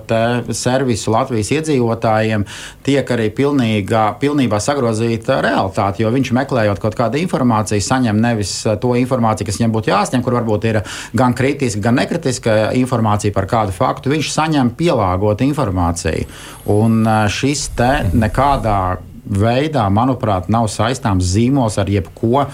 [0.53, 2.45] servisu Latvijas iedzīvotājiem,
[2.85, 6.03] tiek arī pilnīgā, pilnībā sagrozīta realitāte.
[6.03, 10.39] Jo viņš meklējot kaut kādu informāciju, saņem nevis to informāciju, kas viņam būtu jāsņem, kur
[10.41, 10.81] varbūt ir
[11.17, 14.13] gan kritiska, gan nekritiska informācija par kādu faktu.
[14.13, 16.29] Viņš saņem pielāgotu informāciju.
[16.75, 18.79] Un šis te nekādā
[19.25, 22.47] veidā, manuprāt, nav saistāms zīmols ar jebko,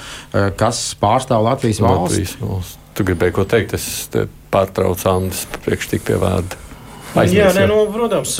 [0.61, 2.19] kas pārstāv Latvijas valsts.
[2.19, 2.77] Latvijas valsts.
[2.99, 3.77] Tu gribēji ko teikt?
[3.79, 6.59] Es te pārtraucu Andris priekš tik pie vārda.
[7.11, 8.37] Aizmies, jā, nē, nu, protams,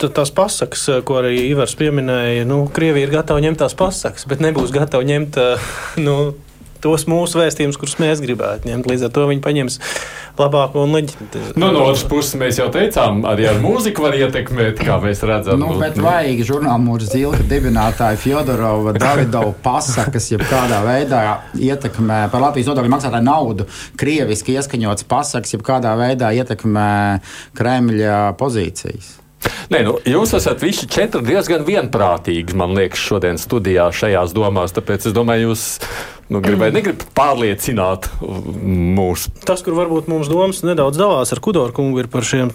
[0.00, 4.72] tās pasakas, ko arī Ivars pieminēja, nu, Krievija ir gatava ņemt tās pasakas, bet nebūs
[4.72, 5.36] gatava ņemt
[6.06, 6.14] nu,
[6.82, 8.88] tos mūsu vēstījumus, kurus mēs gribētu ņemt.
[8.90, 9.78] Līdz ar to viņi paņems
[10.40, 11.54] labāko un leģitimāko.
[11.60, 15.60] Nu, no otras puses, mēs jau teicām, arī ar mūziku var ietekmēt, kā mēs redzam.
[15.62, 21.22] Nu, bet vajag žurnālmūža zilga dibinātāja Fjodorova Davidova pasakas, jeb kādā veidā
[21.58, 23.68] ietekmē par Latvijas nodokļu maksātāju naudu,
[24.00, 26.90] krieviski ieskaņots pasakas, jeb kādā veidā ietekmē
[27.58, 29.16] Kremļa pozīcijas.
[29.72, 34.74] Nē, nu, jūs esat visi četri diezgan vienprātīgi, man liekas, šodien studijā šajās domās.
[34.76, 35.64] Tāpēc es domāju, jūs
[36.30, 39.26] nu, gribēju, negribu pārliecināt mūs.
[39.46, 42.52] Tas, kur varbūt mums domas nedaudz dalās ar Kudoru kungu, ir par šiem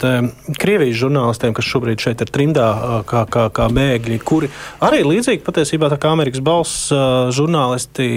[0.60, 2.68] Krievijas žurnālistiem, kas šobrīd šeit ir trimdā
[3.10, 4.50] kā, kā, kā bēgļi, kuri
[4.84, 6.90] arī līdzīgi patiesībā tā kā Amerikas balss
[7.36, 8.08] žurnālisti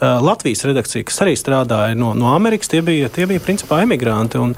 [0.00, 4.40] Latvijas redakcija, kas arī strādāja no, no Amerikas, tie bija, tie bija principā emigranti.
[4.40, 4.54] Un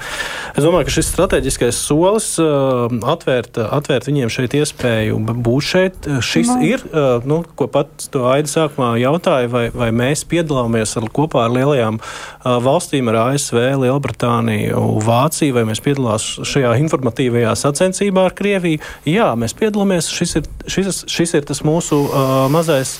[0.53, 6.59] es domāju, ka šis strateģiskais solis atvērt, atvērt viņiem šeit iespēju būt šeit, šis no.
[6.59, 6.67] Nu.
[6.69, 6.83] ir,
[7.27, 11.55] nu, ko pat to Aida sākumā jautāja, vai, vai mēs mēs piedalāmies ar, kopā ar
[11.55, 11.99] lielajām
[12.43, 18.81] valstīm, ar ASV, Lielbritāniju, Vāciju, vai mēs piedalāmies šajā informatīvajā sacensībā ar Krieviju.
[19.09, 20.11] Jā, mēs piedalāmies.
[20.13, 22.97] Šis ir, šis, šis ir tas mūsu uh, mazais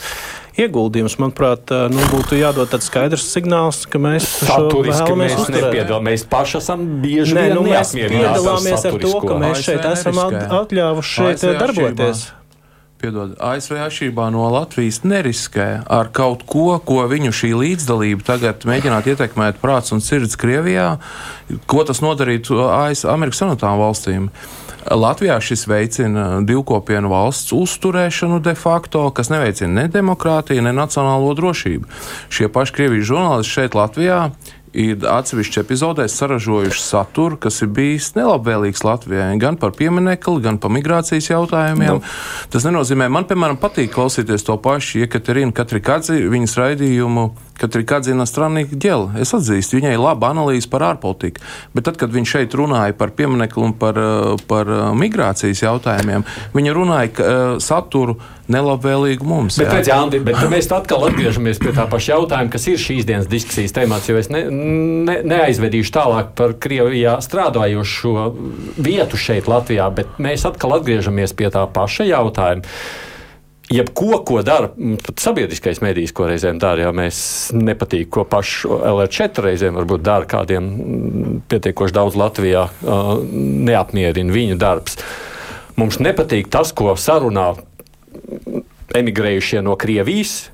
[0.59, 1.17] ieguldījums.
[1.21, 6.23] Manuprāt, nu, būtu jādod tāds skaidrs signāls, ka mēs saturiski mēs nepiedalāmies.
[6.23, 10.21] Mēs paši esam bieži vien nu, mēs piedalāmies ar to, ka mēs šeit esam
[10.61, 12.23] atļāvuši šeit darboties.
[12.29, 12.42] Atšķirībā
[13.03, 19.11] piedod, ASV atšķirībā no Latvijas neriskē ar kaut ko, ko viņu šī līdzdalība tagad mēģinātu
[19.13, 20.93] ietekmēt prāts un sirds Krievijā,
[21.67, 24.29] ko tas nodarītu ASV Amerikas Savienotām valstīm.
[24.83, 31.87] Latvijā šis veicina divkopienu valsts uzturēšanu de facto, kas neveicina ne demokrātiju, ne nacionālo drošību.
[32.31, 34.25] Šie paši Krievijas žurnālisti šeit Latvijā
[34.73, 40.73] ir atsevišķi epizodēs saražojuši saturu, kas ir bijis nelabvēlīgs Latvijai, gan par pieminiektu, gan par
[40.73, 42.01] migrācijas jautājumiem.
[42.01, 42.13] No.
[42.53, 47.27] Tas nenozīmē, man, piemēram, patīk klausīties to pašu Jekaterinu Katrikadzi, viņas raidījumu
[47.61, 49.13] Katrikadzina Stranīga ģela.
[49.21, 51.43] Es atzīstu, viņai laba analīze par ārpolitiku,
[51.75, 53.99] bet tad, kad viņš šeit runāja par pieminiektu un par,
[54.49, 56.25] par migrācijas jautājumiem,
[56.57, 58.17] viņa runāja ka, saturu
[58.51, 59.57] nelabvēlīgu mums.
[59.61, 63.29] Bet, redz, Andi, bet mēs atkal atgriežamies pie tā paša jautājuma, kas ir šīs dienas
[63.31, 68.27] diskusijas temats, jo es ne, ne, neaizvedīšu tālāk par Krievijā strādājošo
[68.83, 72.77] vietu šeit Latvijā, bet mēs atkal atgriežamies pie tā paša jautājuma.
[73.73, 74.67] Jebko, ko dara
[75.17, 77.17] sabiedriskais mēdījis, ko reizēm dara, ja mēs
[77.55, 80.67] nepatīk, ko pašu LR4 reizēm varbūt dara kādiem
[81.49, 84.99] pietiekoši daudz Latvijā, neapmierina viņu darbs.
[85.79, 87.53] Mums nepatīk tas, ko sarunā
[88.97, 90.51] emigrējušie no Krievijas.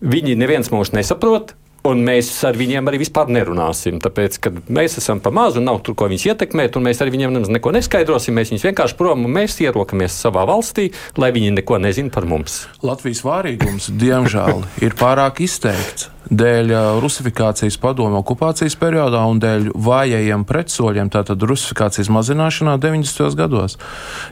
[0.00, 1.54] Viņi neviens mūs nesaprot.
[1.86, 4.00] Un mēs ar viņiem arī vispār nerunāsim.
[4.02, 7.36] Tāpēc, ka mēs esam pa mazu nav tur, ko viņus ietekmēt, un mēs ar viņiem
[7.46, 8.34] neko neskaidrosim.
[8.34, 10.88] Mēs viņus vienkārši prom un mēs ierokamies savā valstī,
[11.20, 12.64] lai viņi neko nezina par mums.
[12.82, 16.10] Latvijas vārīgums, diemžēl, ir pārāk izteikts.
[16.30, 16.72] Dēļ
[17.02, 23.36] rusifikācijas padomu okupācijas periodā un dēļ vājajiem pretsoļiem, tātad rusifikācijas mazināšanā 90.
[23.38, 23.78] gados.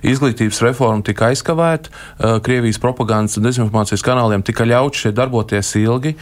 [0.03, 1.95] Izglītības reforma tika aizkavēta,
[2.45, 6.16] Krievijas propagandas un dezinformācijas kanāliem tika ļauts šeit darboties ilgi.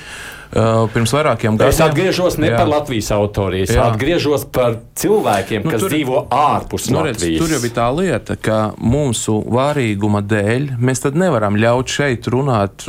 [0.52, 1.72] Pirms vairākiem gadiem.
[1.72, 2.58] Es atgriežos ne jā.
[2.60, 3.86] par Latvijas autoriem, es jā.
[3.88, 7.22] atgriežos par cilvēkiem, nu, kas tur, dzīvo ārpus nu, Latvijas.
[7.24, 12.84] Redz, tur jau bija tā lieta, ka mūsu vārīguma dēļ mēs nevaram ļaut šeit runāt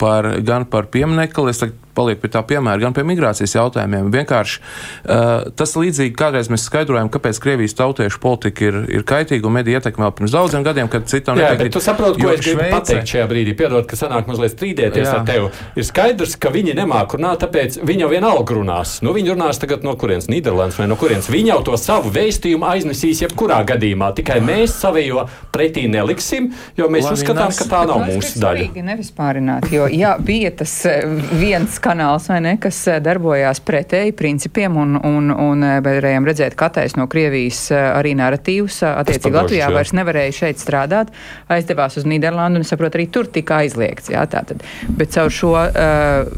[0.00, 1.66] par, gan par pieminekli, es
[1.96, 4.10] paliek pie tā piemēra, gan pie migrācijas jautājumiem.
[4.14, 9.56] Vienkārši uh, tas līdzīgi kādreiz mēs skaidrojam, kāpēc Krievijas tautiešu politika ir, ir kaitīga un
[9.58, 11.74] mediju ietekme vēl pirms daudziem gadiem, kad citam Jā, nepiekrīt.
[11.76, 12.74] Tu saproti, ko es gribu Šveice...
[12.74, 13.56] pateikt šajā brīdī.
[13.58, 15.14] Piedod, ka sanāk mazliet strīdēties Jā.
[15.20, 15.50] ar tevi.
[15.76, 18.96] Ir skaidrs, ka viņi nemāk runāt, tāpēc viņi jau vienalga runās.
[19.06, 21.30] Nu, viņi runās tagad no kurienes Nīderlandes vai no kurienes.
[21.32, 24.12] Viņi jau to savu vēstījumu aiznesīs jebkurā gadījumā.
[24.16, 28.68] Tikai mēs savējo pretī neliksim, jo mēs Lai uzskatām, ka tā nav mūsu daļa.
[28.86, 34.96] Nevispārināt, jo jā, bija tas eh, viens kanāls, ne, kas eh, darbojās pretēji principiem, un,
[34.98, 38.82] un, un eh, varējām redzēt, ka attaisno Krievijas eh, arī narratīvus.
[38.90, 41.12] Attiecīgi Latvijā vairs nevarēja šeit strādāt,
[41.52, 44.10] aizdevās uz Nīderlandu, un saprot, arī tur tika aizliegts.
[44.14, 44.64] Jā, tātad.
[44.98, 46.28] Bet caur šo uh,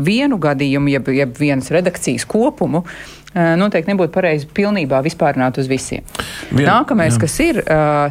[0.00, 6.06] vienu gadījumu, jeb, jeb vienas redakcijas kopumu, uh, noteikti nebūtu pareizi pilnībā vispārināt uz visiem.
[6.50, 7.20] Vien, Nākamais, jā.
[7.22, 7.60] kas ir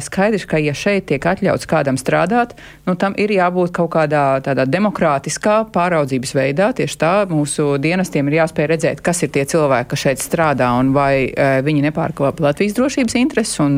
[0.06, 2.54] skaidrs, ka, ja šeit tiek atļauts kādam strādāt,
[2.88, 6.70] nu, tam ir jābūt kaut kādā tādā demokrātiskā pāraudzības veidā.
[6.76, 10.94] Tieši tā mūsu dienestiem ir jāspēj redzēt, kas ir tie cilvēki, kas šeit strādā un
[10.96, 11.28] vai
[11.66, 13.60] viņi nepārkāpj Latvijas drošības intereses.
[13.60, 13.76] Un,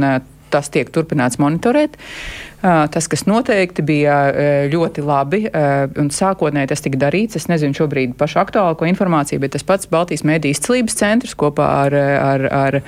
[0.53, 1.97] tas tiek turpināts monitorēt.
[2.63, 4.17] Tas, kas noteikti bija
[4.71, 5.41] ļoti labi,
[5.99, 10.23] un sākotnēji tas tika darīts, es nezinu šobrīd pašu aktuālāko informāciju, bet tas pats Baltijas
[10.29, 12.79] mēdīs izcīlības centrs kopā ar, ar, ar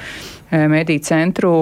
[0.70, 1.55] mēdī centru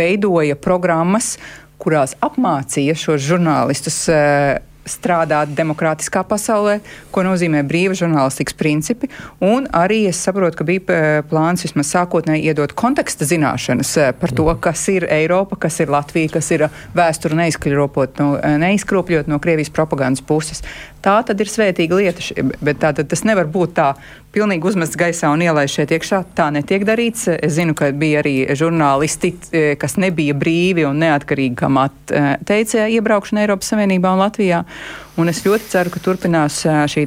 [0.00, 1.36] veidoja programmas,
[1.80, 4.02] kurās apmācīja šos žurnālistus
[4.90, 6.78] strādāt demokrātiskā pasaulē,
[7.14, 9.10] ko nozīmē brīva žurnālistikas principi.
[9.44, 14.34] Un arī es saprotu, ka bija eh, plāns vismaz sākotnēji iedot konteksta zināšanas eh, par
[14.34, 14.60] to, mhm.
[14.66, 20.24] kas ir Eiropa, kas ir Latvija, kas ir vēsture no, eh, neizkropļot no Krievijas propagandas
[20.26, 20.64] puses.
[21.00, 23.86] Tā tad ir svētīga lieta, bet tā, tas nevar būt tā
[24.34, 26.22] pilnīgi uzmests gaisā un ielaists šeit iekšā.
[26.36, 27.26] Tā netiek darīts.
[27.32, 29.32] Es zinu, ka bija arī žurnālisti,
[29.80, 31.80] kas nebija brīvi un neatkarīgi, kam
[32.46, 34.64] teica iebraukšana Eiropas Savienībā un Latvijā.
[35.20, 37.06] Un es ļoti ceru, ka turpinās šī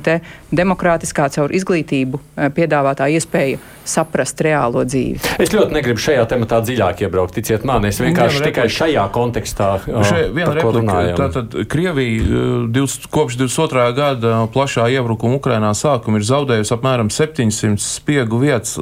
[0.54, 2.20] demokrātiskā caur izglītību
[2.54, 5.20] piedāvātā iespēja saprast reālo dzīvi.
[5.44, 9.70] Es ļoti negribu šajā tematā dziļāk iebraukt, ticiet man, es vienkārši Viena tikai šajā kontekstā
[9.90, 11.18] runāju.
[11.20, 12.24] Tātad Krievija
[12.72, 13.88] 20, kopš 22.
[13.98, 18.78] gada plašā iebrukuma Ukrainā sākuma ir zaudējusi apmēram 700 spiegu vietas,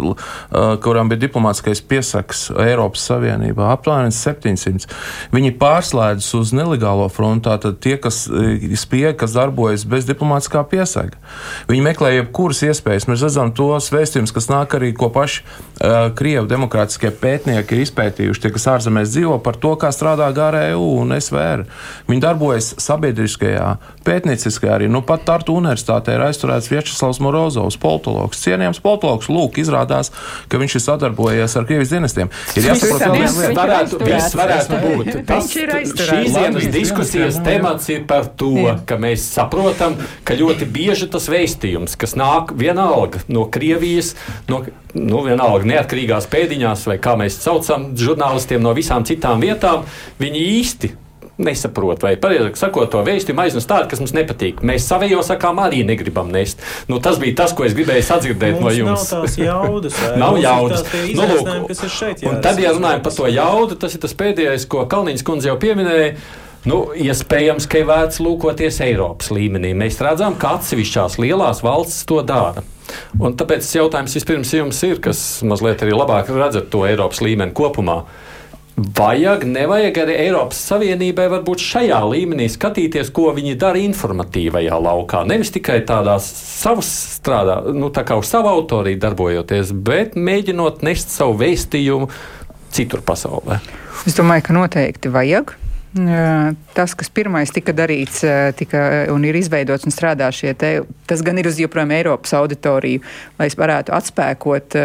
[0.85, 3.71] kurām bija diplomātskais piesaks Eiropas Savienībā.
[3.73, 4.85] Aptuveni 700.
[5.33, 8.27] Viņi pārslēdzas uz nelegālo frontu, tātad tie, kas
[8.83, 11.19] spiega, kas darbojas bez diplomātiskā piesaka.
[11.69, 13.07] Viņi meklē jebkuras iespējas.
[13.09, 15.45] Mēs redzam tos vēstījumus, kas nāk arī ko paši
[16.15, 21.15] Krievu demokrātiskie pētnieki ir izpētījuši, tie, kas ārzemēs dzīvo par to, kā strādā GRU un
[21.17, 21.63] SVR.
[22.09, 23.65] Viņi darbojas sabiedriskajā,
[24.05, 24.89] pētnieciskajā arī.
[24.91, 29.29] Nu, pat Tartu universitātē ir aizturēts Viečeslavs Morozovs, politologs, cienījams politologs.
[29.31, 30.11] Lūk, izrādās,
[30.51, 32.29] ka viņš ir sadarbojies ar Krievijas dienestiem.
[32.57, 34.01] Ir jāsaprot, ka tas varētu,
[34.37, 35.11] varētu būt.
[35.31, 38.53] Tas, šīs dienas diskusijas temats ir par to,
[38.85, 44.13] ka mēs saprotam, ka ļoti bieži tas vēstījums, kas nāk vienalga no Krievijas,
[44.51, 44.61] no
[44.97, 49.85] nu, vienalga neatkarīgās pēdiņās, vai kā mēs saucam, žurnālistiem no visām citām vietām,
[50.21, 50.91] viņi īsti
[51.41, 54.61] nesaprot, vai pareizāk sakot, to vēstījumu aiznes tādu, kas mums nepatīk.
[54.67, 56.61] Mēs savējo sakām arī negribam nest.
[56.91, 59.07] Nu, tas bija tas, ko es gribēju sadzirdēt mums no jums.
[59.09, 59.97] Nav tās jaudas.
[60.23, 60.85] nav jaudas.
[61.17, 64.85] Nu, lūk, šeit, un tad, ja runājam par to jaudu, tas ir tas pēdējais, ko
[64.91, 66.13] Kalniņas kundze jau pieminēja.
[66.69, 69.71] Nu, iespējams, ka ir vērts lūkoties Eiropas līmenī.
[69.73, 72.61] Mēs redzam, ka atsevišķās lielās valstis to dara.
[73.19, 78.01] Un tāpēc jautājums vispirms jums ir, kas mazliet arī labāk redzat to Eiropas līmeni kopumā.
[78.81, 85.25] Vajag, nevajag arī Eiropas Savienībai varbūt šajā līmenī skatīties, ko viņi dara informatīvajā laukā.
[85.27, 86.89] Nevis tikai tādā savas
[87.19, 92.09] strādā, nu tā kā uz savu autoriju darbojoties, bet mēģinot nest savu vēstījumu
[92.73, 93.59] citur pasaulē.
[94.07, 95.53] Es domāju, ka noteikti vajag.
[95.91, 98.21] Tas, kas pirmais tika darīts
[98.55, 98.81] tika,
[99.11, 100.69] un ir izveidots un strādā šie te,
[101.03, 103.01] tas gan ir uz joprojām Eiropas auditoriju,
[103.35, 104.77] lai es varētu atspēkot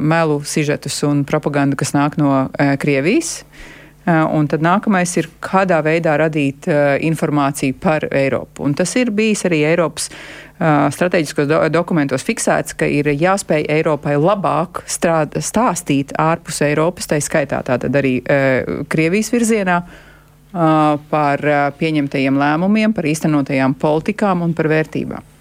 [0.00, 2.46] melu, sižetus un propagandu, kas nāk no
[2.80, 3.42] Krievijas.
[4.08, 6.66] Un tad nākamais ir, kādā veidā radīt
[7.08, 8.64] informāciju par Eiropu.
[8.64, 10.08] Un tas ir bijis arī Eiropas
[10.96, 17.60] strateģiskos do dokumentos fiksēts, ka ir jāspēj Eiropai labāk strād, stāstīt ārpus Eiropas, tā skaitā
[17.68, 18.16] tātad arī
[18.88, 19.82] Krievijas virzienā.
[20.54, 21.40] Par
[21.78, 25.34] pieņemtajiem lēmumiem, par īstenotajām politikām un par vērtībām.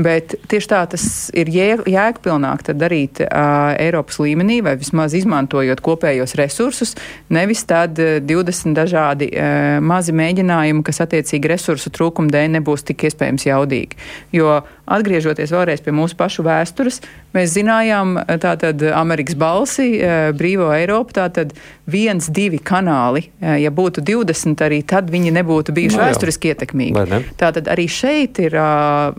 [0.00, 1.04] Bet tieši tā tas
[1.36, 6.94] ir jēgpilnāk darīt uh, Eiropas līmenī, vai vismaz izmantojot kopējos resursus,
[7.28, 13.44] nevis tad 20 dažādi uh, mazi mēģinājumi, kas attiecīgi resursu trūkuma dēļ nebūs tik iespējams
[13.50, 14.00] jaudīgi.
[14.32, 17.00] Jo atgriežoties vēlreiz pie mūsu pašu vēstures,
[17.36, 21.54] mēs zinājām tātad Amerikas balsi, uh, brīvo Eiropu, tātad
[21.90, 27.06] viens, divi kanāli, ja būtu 20, arī tad viņi nebūtu bijuši no, vēsturiski ietekmīgi.
[27.10, 27.22] Ne?
[27.40, 28.56] Tātad arī šeit ir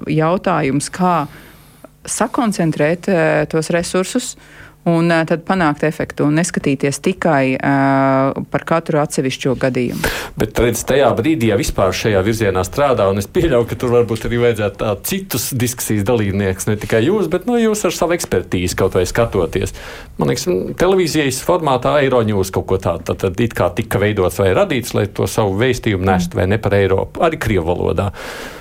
[0.09, 1.15] jautājums kā
[2.03, 3.07] sakoncentrēt
[3.51, 4.33] tos resursus
[4.89, 10.11] un tad panākt efektu un neskatīties tikai uh, par katru atsevišķo gadījumu.
[10.39, 14.27] Bet redz, tajā brīdī, ja vispār šajā virzienā strādā, un es pieļauju, ka tur varbūt
[14.27, 18.17] arī vajadzētu tā citus diskusijas dalībniekus, ne tikai jūs, bet no nu, jūs ar savu
[18.17, 19.75] ekspertīzi kaut vai skatoties.
[20.19, 24.51] Man liekas, televīzijas formātā Eiroņūs kaut ko tādu tā, tad it kā tika veidots vai
[24.57, 28.11] radīts, lai to savu vēstījumu nest vai ne par Eiropu, arī Krievu valodā.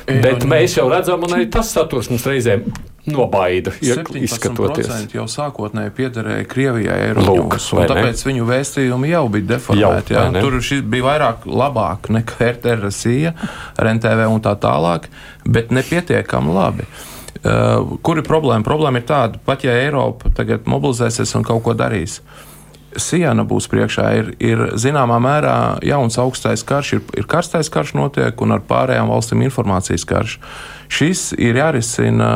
[0.06, 2.66] Bet mēs jau redzam, un arī tas saturs mums reizēm
[3.06, 3.72] nobaida.
[3.82, 7.88] Izskatoties, jau sākotnēji piederēja Krievijai, Eiropas Savienībai.
[7.90, 10.14] Tāpēc viņu vēstījumi jau bija deformēti.
[10.14, 10.58] Jau, Tur
[10.92, 13.34] bija vairāk labāk nekā RTRSija,
[13.82, 15.10] RNTV un tā tālāk,
[15.48, 16.86] bet nepietiekami labi.
[17.42, 18.62] Uh, kur ir problēma?
[18.62, 22.20] Problēma ir tāda, pat ja Eiropa tagad mobilizēsies un kaut ko darīs.
[23.00, 25.56] Siena būs priekšā, ir, ir zināmā mērā
[25.88, 30.36] jauns augstais karš, ir, ir karstais karš notiek un ar pārējām valstīm informācijas karš.
[30.92, 32.28] Šis ir jārisina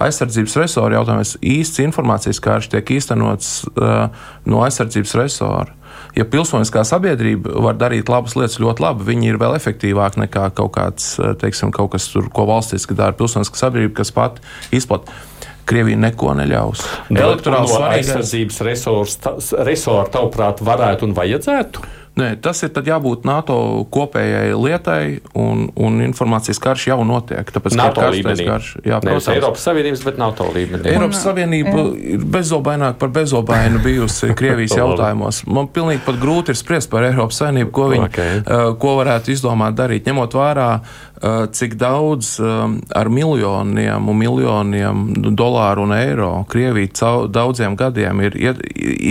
[0.00, 1.34] aizsardzības resora jautājums.
[1.44, 4.08] Īsts informācijas karš tiek īstenots uh,
[4.48, 5.76] no aizsardzības resora.
[6.16, 10.74] Ja pilsoniskā sabiedrība var darīt labas lietas ļoti labi, viņi ir vēl efektīvāki nekā kaut
[10.76, 14.40] kāds, teiksim, kaut kas, tur, ko valstiski dara pilsoniskā sabiedrība, kas pat
[14.72, 15.28] izplatīja.
[15.62, 16.80] Krievija neko neļaus.
[17.14, 21.84] Elektorāls no aizsardzības resursu, tavuprāt, varētu un vajadzētu?
[22.12, 23.54] Nē, tas ir jābūt NATO
[23.92, 25.04] kopējai lietai,
[25.38, 27.48] un, un informācijas karš jau notiek.
[27.54, 28.44] Tāpēc, NATO līmenī.
[28.50, 30.90] Karš, jā, protams, Nevis Eiropas Savienības, bet NATO līmenī.
[30.92, 31.86] Eiropas Savienība jā.
[32.16, 35.40] ir bezobaināk par bezobainu bijusi Krievijas jautājumos.
[35.48, 38.42] Man pilnīgi pat grūti ir spriest par Eiropas Savienību, ko viņi, okay.
[38.44, 45.02] uh, ko varētu izdomāt darīt, ņemot vērā uh, cik daudz um, ar miljoniem un miljoniem
[45.38, 48.36] dolāru un eiro Krievija daudziem gadiem ir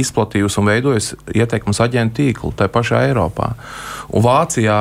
[0.04, 3.54] izplatījusi un veidojusi ieteikumus aģentu tīklu pašā Eiropā.
[4.12, 4.80] Un Vācijā,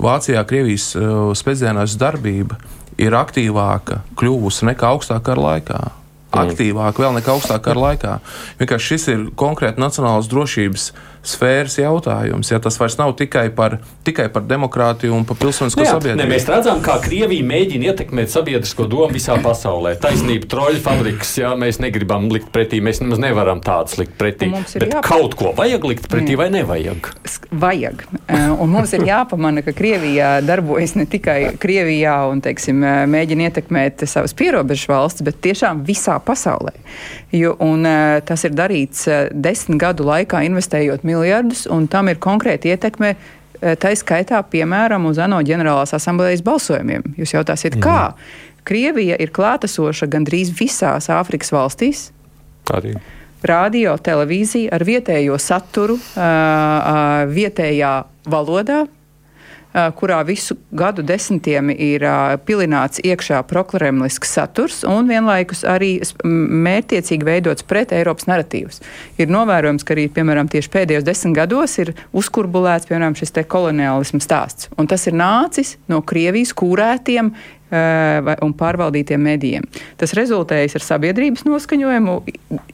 [0.00, 2.56] Vācijā Krievijas uh, spēcdienas darbība
[3.00, 5.80] ir aktīvāka kļuvusi nekā augstākā laikā.
[6.34, 6.48] Mm.
[6.48, 8.18] Aktīvāk vēl nekā augstākā laikā.
[8.58, 10.88] Vienkārši šis ir konkrēti nacionālas drošības
[11.28, 12.50] sfēras jautājums.
[12.52, 16.20] Ja tas vairs nav tikai par, tikai par demokrātiju un par pilsonisko jā, sabiedrību.
[16.20, 19.94] Ne, mēs redzam, kā Krievija mēģina ietekmēt sabiedrisko domu visā pasaulē.
[20.02, 24.50] Taisnība, troļu fabriks, jā, mēs negribam likt pretī, mēs nemaz nevaram tādas likt pretī.
[24.52, 25.04] Bet jāpa...
[25.08, 27.10] kaut ko vajag likt pretī vai nevajag?
[27.64, 28.04] Vajag.
[28.28, 34.36] Un mums ir jāpamana, ka Krievija darbojas ne tikai Krievijā un, teiksim, mēģina ietekmēt savas
[34.36, 36.76] pierobežu valsts, bet tiešām visā pasaulē.
[37.34, 37.86] Jo, un,
[38.26, 43.14] tas ir darīts desmit gadu laikā, investējot miljonus miljardus, un tam ir konkrēti ietekme.
[43.14, 47.14] Eh, tā skaitā, piemēram, uz ANO ģenerālās asamblejas balsojumiem.
[47.16, 47.84] Jūs jautāsiet, mm.
[47.84, 48.12] kā?
[48.64, 52.08] Krievija ir klātesoša gandrīz visās Āfrikas valstīs.
[52.72, 52.94] Arī.
[53.44, 57.90] Radio, televīzija ar vietējo saturu, uh, vietējā
[58.32, 58.86] valodā,
[59.74, 62.04] kurā visu gadu desmitiem ir
[62.46, 68.80] pilināts iekšā prokremlisks saturs un vienlaikus arī mērķiecīgi veidots pret Eiropas narratīvus.
[69.18, 74.28] Ir novērojams, ka arī, piemēram, tieši pēdējos desmit gados ir uzkurbulēts, piemēram, šis te koloniālisms
[74.28, 74.70] stāsts.
[74.78, 77.34] Un tas ir nācis no Krievijas kūrētiem
[77.74, 79.64] un pārvaldītiem medijiem.
[80.00, 82.16] Tas rezultējas ar sabiedrības noskaņojumu,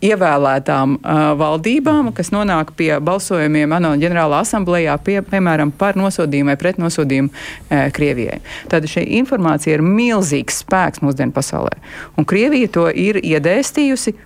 [0.05, 6.59] ievēlētām uh, valdībām, kas nonāk pie balsojumiem ANO ģenerālā asamblējā, pie, piemēram, par nosodījumu vai
[6.61, 8.41] pret nosodījumu uh, Krievijai.
[8.73, 11.79] Tad šī informācija ir milzīgs spēks mūsdienu pasaulē.
[12.19, 14.17] Un Krievija to ir iedēstījusi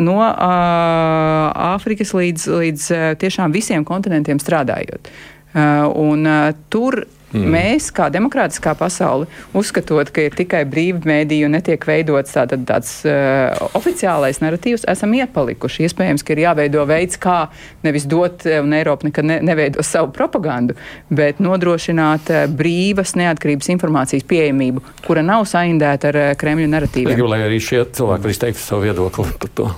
[0.00, 5.10] no uh, Āfrikas līdz, līdz uh, tiešām visiem kontinentiem strādājot.
[5.50, 7.46] Uh, un, uh, tur Mm.
[7.54, 12.92] Mēs, kā demokrātiskā pasaule, uzskatot, ka ir tikai brīva mēdīja un netiek veidots tā, tāds
[13.06, 15.86] uh, oficiālais narratīvs, esam iepalikuši.
[15.86, 17.44] Iespējams, ka ir jāveido veids, kā
[17.86, 20.74] nevis dot, eh, un Eiropa nekad ne, neveido savu propagandu,
[21.10, 27.14] bet nodrošināt uh, brīvas, neatkarības informācijas pieejamību, kura nav saindēta ar uh, Kremļa narratīviem.
[27.14, 29.70] Es gribu, lai arī šie cilvēki var izteikt savu viedokli par to.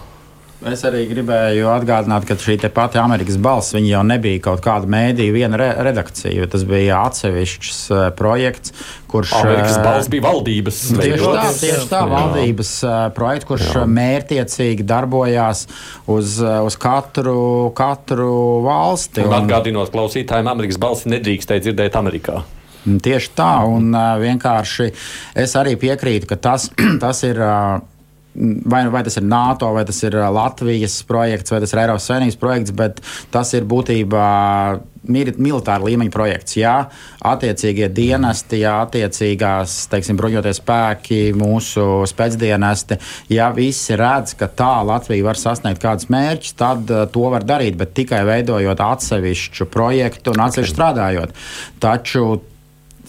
[0.70, 5.58] Es arī gribēju atgādināt, ka šī pati Amerikas balss jau nebija kaut kāda mēdīja, viena
[5.58, 6.46] re redakcija.
[6.52, 8.74] Tas bija atsevišķs uh, projekts,
[9.10, 9.34] kurš.
[9.40, 10.80] Amerikas balss bija valdības.
[11.00, 13.84] Tieši tā, tieši tā valdības uh, projekts, kurš Jā.
[13.98, 15.66] mērķiecīgi darbojās
[16.06, 18.32] uz, uz katru, katru
[18.68, 19.26] valsti.
[19.26, 22.44] Un, un atgādinot klausītājiem, Amerikas balss nedrīkstēja dzirdēt Amerikā.
[22.82, 24.92] Tieši tā, un uh, vienkārši
[25.42, 26.70] es arī piekrītu, ka tas,
[27.02, 27.42] tas ir.
[27.42, 27.88] Uh,
[28.34, 32.08] vai, vai tas ir NATO, vai tas ir uh, Latvijas projekts, vai tas ir Eiropas
[32.08, 33.02] Savienības projekts, bet
[33.34, 34.28] tas ir būtībā
[35.02, 36.56] militāra līmeņa projekts.
[36.60, 36.76] Jā,
[37.26, 43.00] attiecīgie dienesti, jā, attiecīgās, teiksim, bruņoties spēki, mūsu spēcdienesti,
[43.34, 47.76] ja visi redz, ka tā Latvija var sasniegt kādus mērķus, tad uh, to var darīt,
[47.80, 51.36] bet tikai veidojot atsevišķu projektu un atsevišķi strādājot.
[51.82, 52.26] Taču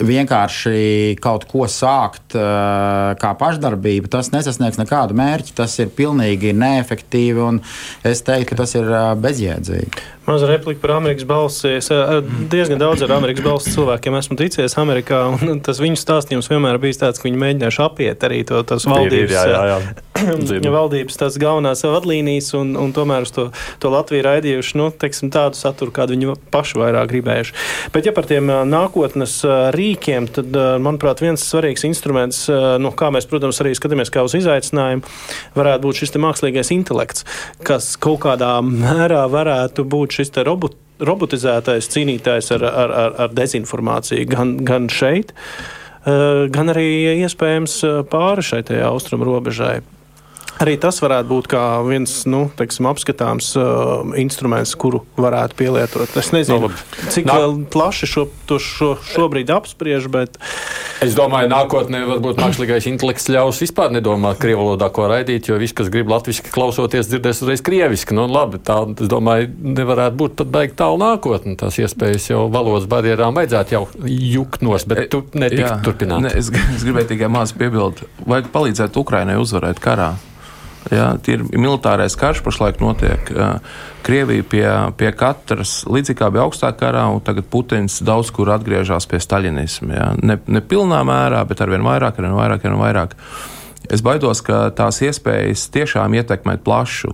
[0.02, 5.56] vienkārši kaut ko sākt uh, kā pašdarbība, tas nesasniegs nekādu mērķi.
[5.58, 7.62] Tas ir pilnīgi neefektīvi un
[8.08, 10.10] es teiktu, ka tas ir uh, bezjēdzīgi.
[10.26, 11.68] Maza replika par Amerikas balsi.
[11.68, 11.90] Es
[12.52, 17.02] diezgan daudz ar Amerikas balsi cilvēkiem esmu ticies Amerikā, un tas viņu stāstījums vienmēr bijis
[17.02, 20.70] tāds, ka viņi mēģinājuši apiet arī to, tos valdības, jā, jā, jā.
[20.78, 23.50] valdības tās galvenās vadlīnijas, un, un tomēr uz to,
[23.84, 27.58] to Latviju raidījuši nu, teiksim, tādu saturu, kādu viņi paši vairāk gribējuši.
[27.92, 29.42] Bet ja par tiem nākotnes
[29.84, 32.46] rīkiem, tad, manuprāt, viens svarīgs instruments,
[32.82, 35.06] nu, kā mēs, protams, arī skatāmies kā uz izaicinājumu,
[35.58, 37.28] varētu būt šis mākslīgais intelekts,
[37.68, 44.28] kas kaut kādā mērā varētu būt šis robot, robotizētais cīnītājs ar, ar, ar, ar dezinformāciju
[44.30, 45.34] gan, gan šeit,
[46.06, 46.88] eh, gan arī
[47.26, 49.82] iespējams eh, pāri šai austrumu robežai.
[50.62, 51.54] Arī tas varētu būt
[51.88, 56.14] viens nu, teiksim, apskatāms uh, instruments, kuru varētu pielietot.
[56.20, 57.38] Es nezinu, no, cik nā...
[57.74, 60.08] plaši šo, to šo, šobrīd apspriež.
[60.14, 60.38] Bet...
[61.04, 65.76] Es domāju, nākotnē varbūt mākslīgais intelekts ļaus vispār nedomāt krievu valodā, ko raidīt, jo viss,
[65.76, 68.16] kas grib latviešu klausoties, dzirdēs uzreiz krieviski.
[68.16, 69.50] Nu, labi, tā, es domāju,
[69.80, 71.58] nevarētu būt pat baigi tālu nākotnē.
[71.60, 76.28] Tās iespējas jau valodas barjerām vajadzētu jau jukt nos, bet tu netiktu turpināt.
[76.28, 80.14] Ne, es, es gribēju tikai maz piebilst, vajag palīdzēt Ukrainai uzvarēt karā.
[80.92, 83.30] Ja, ir militārais karš pašlaik notiek.
[84.04, 84.68] Krievija pie,
[85.00, 89.94] pie katras, līdzīgi kā bija augstākā karā, un tagad Putins daudz kur atgriežas pie staļinisma.
[89.96, 90.10] Ja.
[90.20, 93.16] Ne, ne pilnā mērā, bet arvien vairāk, arvien vairāk, arvien vairāk.
[93.92, 97.12] Es baidos, ka tās iespējas tiešām ietekmēt plašu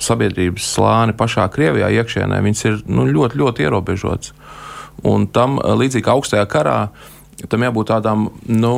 [0.00, 4.32] sabiedrības slāni pašā Krievijā iekšienē, viņas ir nu, ļoti, ļoti ierobežotas.
[5.08, 6.78] Un tam līdzīgi kā augstajā karā,
[7.52, 8.72] tam jābūt tādām, nu,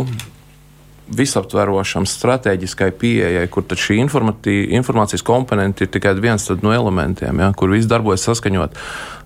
[1.16, 7.90] visaptverošam, strateģiskai pieejai, kur šī informācijas komponente ir tikai viens no elementiem, ja, kur viss
[7.90, 8.78] darbojas saskaņot.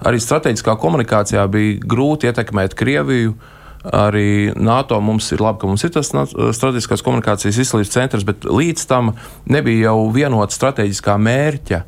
[0.08, 3.36] Arī strateģiskā komunikācijā bija grūti ietekmēt Krieviju.
[3.84, 8.86] Arī NATO mums ir labi, ka mums ir tas strateģiskās komunikācijas izslības centrs, bet līdz
[8.88, 9.12] tam
[9.44, 11.82] nebija jau vienota strateģiskā mērķa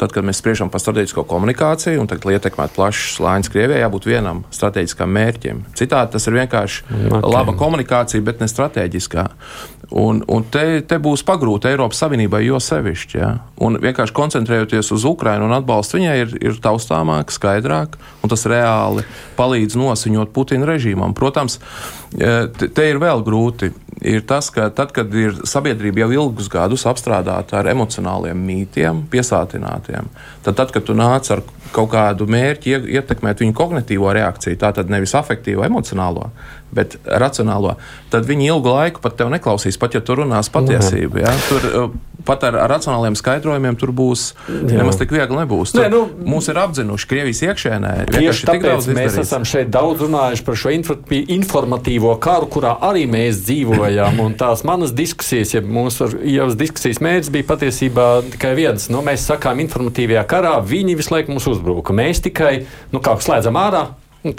[0.00, 4.08] Tad, kad mēs spriežam par strateģisko komunikāciju, un tagad, lai ietekmētu plašs slānis Krievijai, jābūt
[4.08, 5.60] vienam strateģiskam mērķim.
[5.78, 7.20] Citādi tas ir vienkārši okay.
[7.28, 9.28] laba komunikācija, bet ne strateģiskā.
[9.90, 13.18] Un, un te, te būs pagrūti Eiropas Savienībai, jo sevišķi.
[13.18, 13.32] Ja?
[13.64, 19.04] Un vienkārši koncentrējoties uz Ukrajinu un atbalstu viņai, ir, ir taustāmāk, skaidrāk, un tas reāli
[19.36, 21.16] palīdz nosiņot Putina režīmam.
[21.18, 21.58] Protams,
[22.14, 23.72] e, te, ir vēl grūti.
[24.02, 30.08] Ir tas, ka tad, kad ir sabiedrība jau ilgus gadus apstrādāta ar emocionāliem mītiem, piesātinātiem,
[30.42, 34.90] tad, tad kad tu nāc ar kaut kādu mērķi ietekmēt viņu kognitīvo reakciju, tā tad
[34.92, 36.32] nevis afektīvo, emocionālo,
[36.72, 37.76] bet racionālo,
[38.12, 41.20] tad viņi ilgu laiku pat tevi neklausīs, pat ja tu runās patiesību.
[41.22, 41.34] Ja?
[41.48, 41.94] Tur, uh,
[42.26, 44.78] pat ar, racionāliem skaidrojumiem tur būs Jā.
[44.78, 45.74] nemaz tik viegli nebūs.
[45.74, 46.02] Tur, Nē, nu,
[46.32, 47.92] mūs ir apzinuši Krievijas iekšēnē.
[48.14, 54.20] Tieši tāpēc mēs esam šeit daudz runājuši par šo informatīvo karu, kurā arī mēs dzīvojam.
[54.22, 58.88] Un tās manas diskusijas, ja mūsu jau diskusijas mērķis bija patiesībā tikai viens.
[58.92, 61.96] Nu, mēs sakām, informatīvajā karā viņi visu laiku mums uzbruka.
[61.96, 62.54] Mēs tikai
[62.94, 63.88] nu, slēdzam ārā
[64.22, 64.34] nu,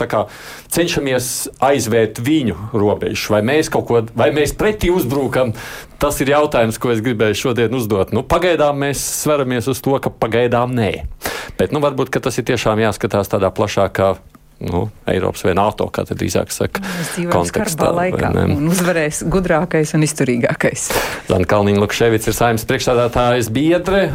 [0.73, 1.29] cenšamies
[1.63, 5.53] aizvērt viņu robežu, vai mēs kaut ko, vai mēs pretī uzbrukam.
[6.03, 8.11] Tas ir jautājums, ko es gribēju šodien uzdot.
[8.15, 10.91] Nu, pagaidām mēs sveramies uz to, ka pagaidām nē.
[11.59, 14.15] Bet nu, varbūt tas ir tiešām jāskatās tādā plašākā
[14.67, 16.83] nu, Eiropas vai NATO, kā te drīzāk saka,
[17.31, 17.89] kontekstā.
[17.93, 20.87] Laikā, un uzvarēs gudrākais un izturīgākais.
[21.31, 24.05] Zana Kalniņa Lukševits ir saimnes priekšstādātājs biedre,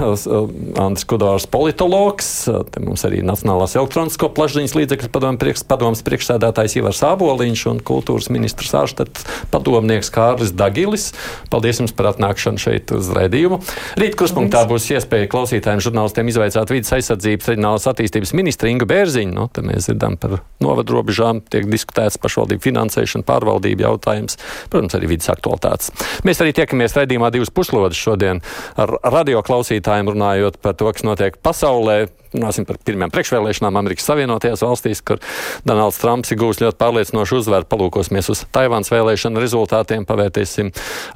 [0.78, 2.30] Andris Kudors politologs,
[2.72, 8.30] te mums arī Nacionālās elektronisko plašsaziņas līdzekļu padomu priekš, padomas priekšstādātājs Ivars Āboliņš un kultūras
[8.34, 9.22] ministrs ārštat
[9.52, 11.10] padomnieks Kārlis Dagilis.
[11.52, 13.60] Paldies jums par atnākšanu šeit uz raidījumu.
[14.00, 19.34] Rīt kruspunktā būs iespēja klausītājiem žurnālistiem izvaicāt vidas aizsardzības reģionālās attīstības ministru Ingu Bērziņu.
[19.38, 24.38] Nu, mēs dzirdam par pašvaldību novadu robežām, tiek diskutēts pašvaldību finansēšana, pārvaldība jautājums,
[24.72, 25.92] protams, arī vidas aktualitātes.
[26.26, 28.42] Mēs arī tiekamies raidījumā divas puslodes šodien
[28.76, 32.08] ar radio klausītājiem runājot par to, kas notiek pasaulē.
[32.34, 35.22] Runāsim par pirmajām priekšvēlēšanām Amerikas Savienotajās valstīs, kur
[35.68, 37.68] Donalds Trumps ir gūs ļoti pārliecinošu uzvaru.
[37.70, 40.70] Palūkosimies uz Taivānas vēlēšanu rezultātiem, pavērtēsim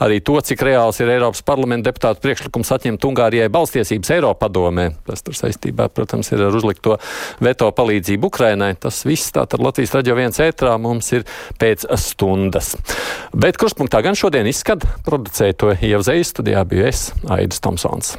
[0.05, 4.89] arī to, cik reāls ir Eiropas parlamenta deputātu priekšlikums atņemt Ungārijai balstiesības Eiropadomē.
[5.09, 6.97] Tas tur saistībā, protams, ir ar uzlikto
[7.45, 8.73] veto palīdzību Ukrainai.
[8.81, 11.29] Tas viss tātad Latvijas raidījā viens ētrā mums ir
[11.61, 12.75] pēc stundas.
[13.37, 18.17] Bet kurspunktā gan šodien izskat producēja to ievzēju studijā biju es, Aidis Tomsons.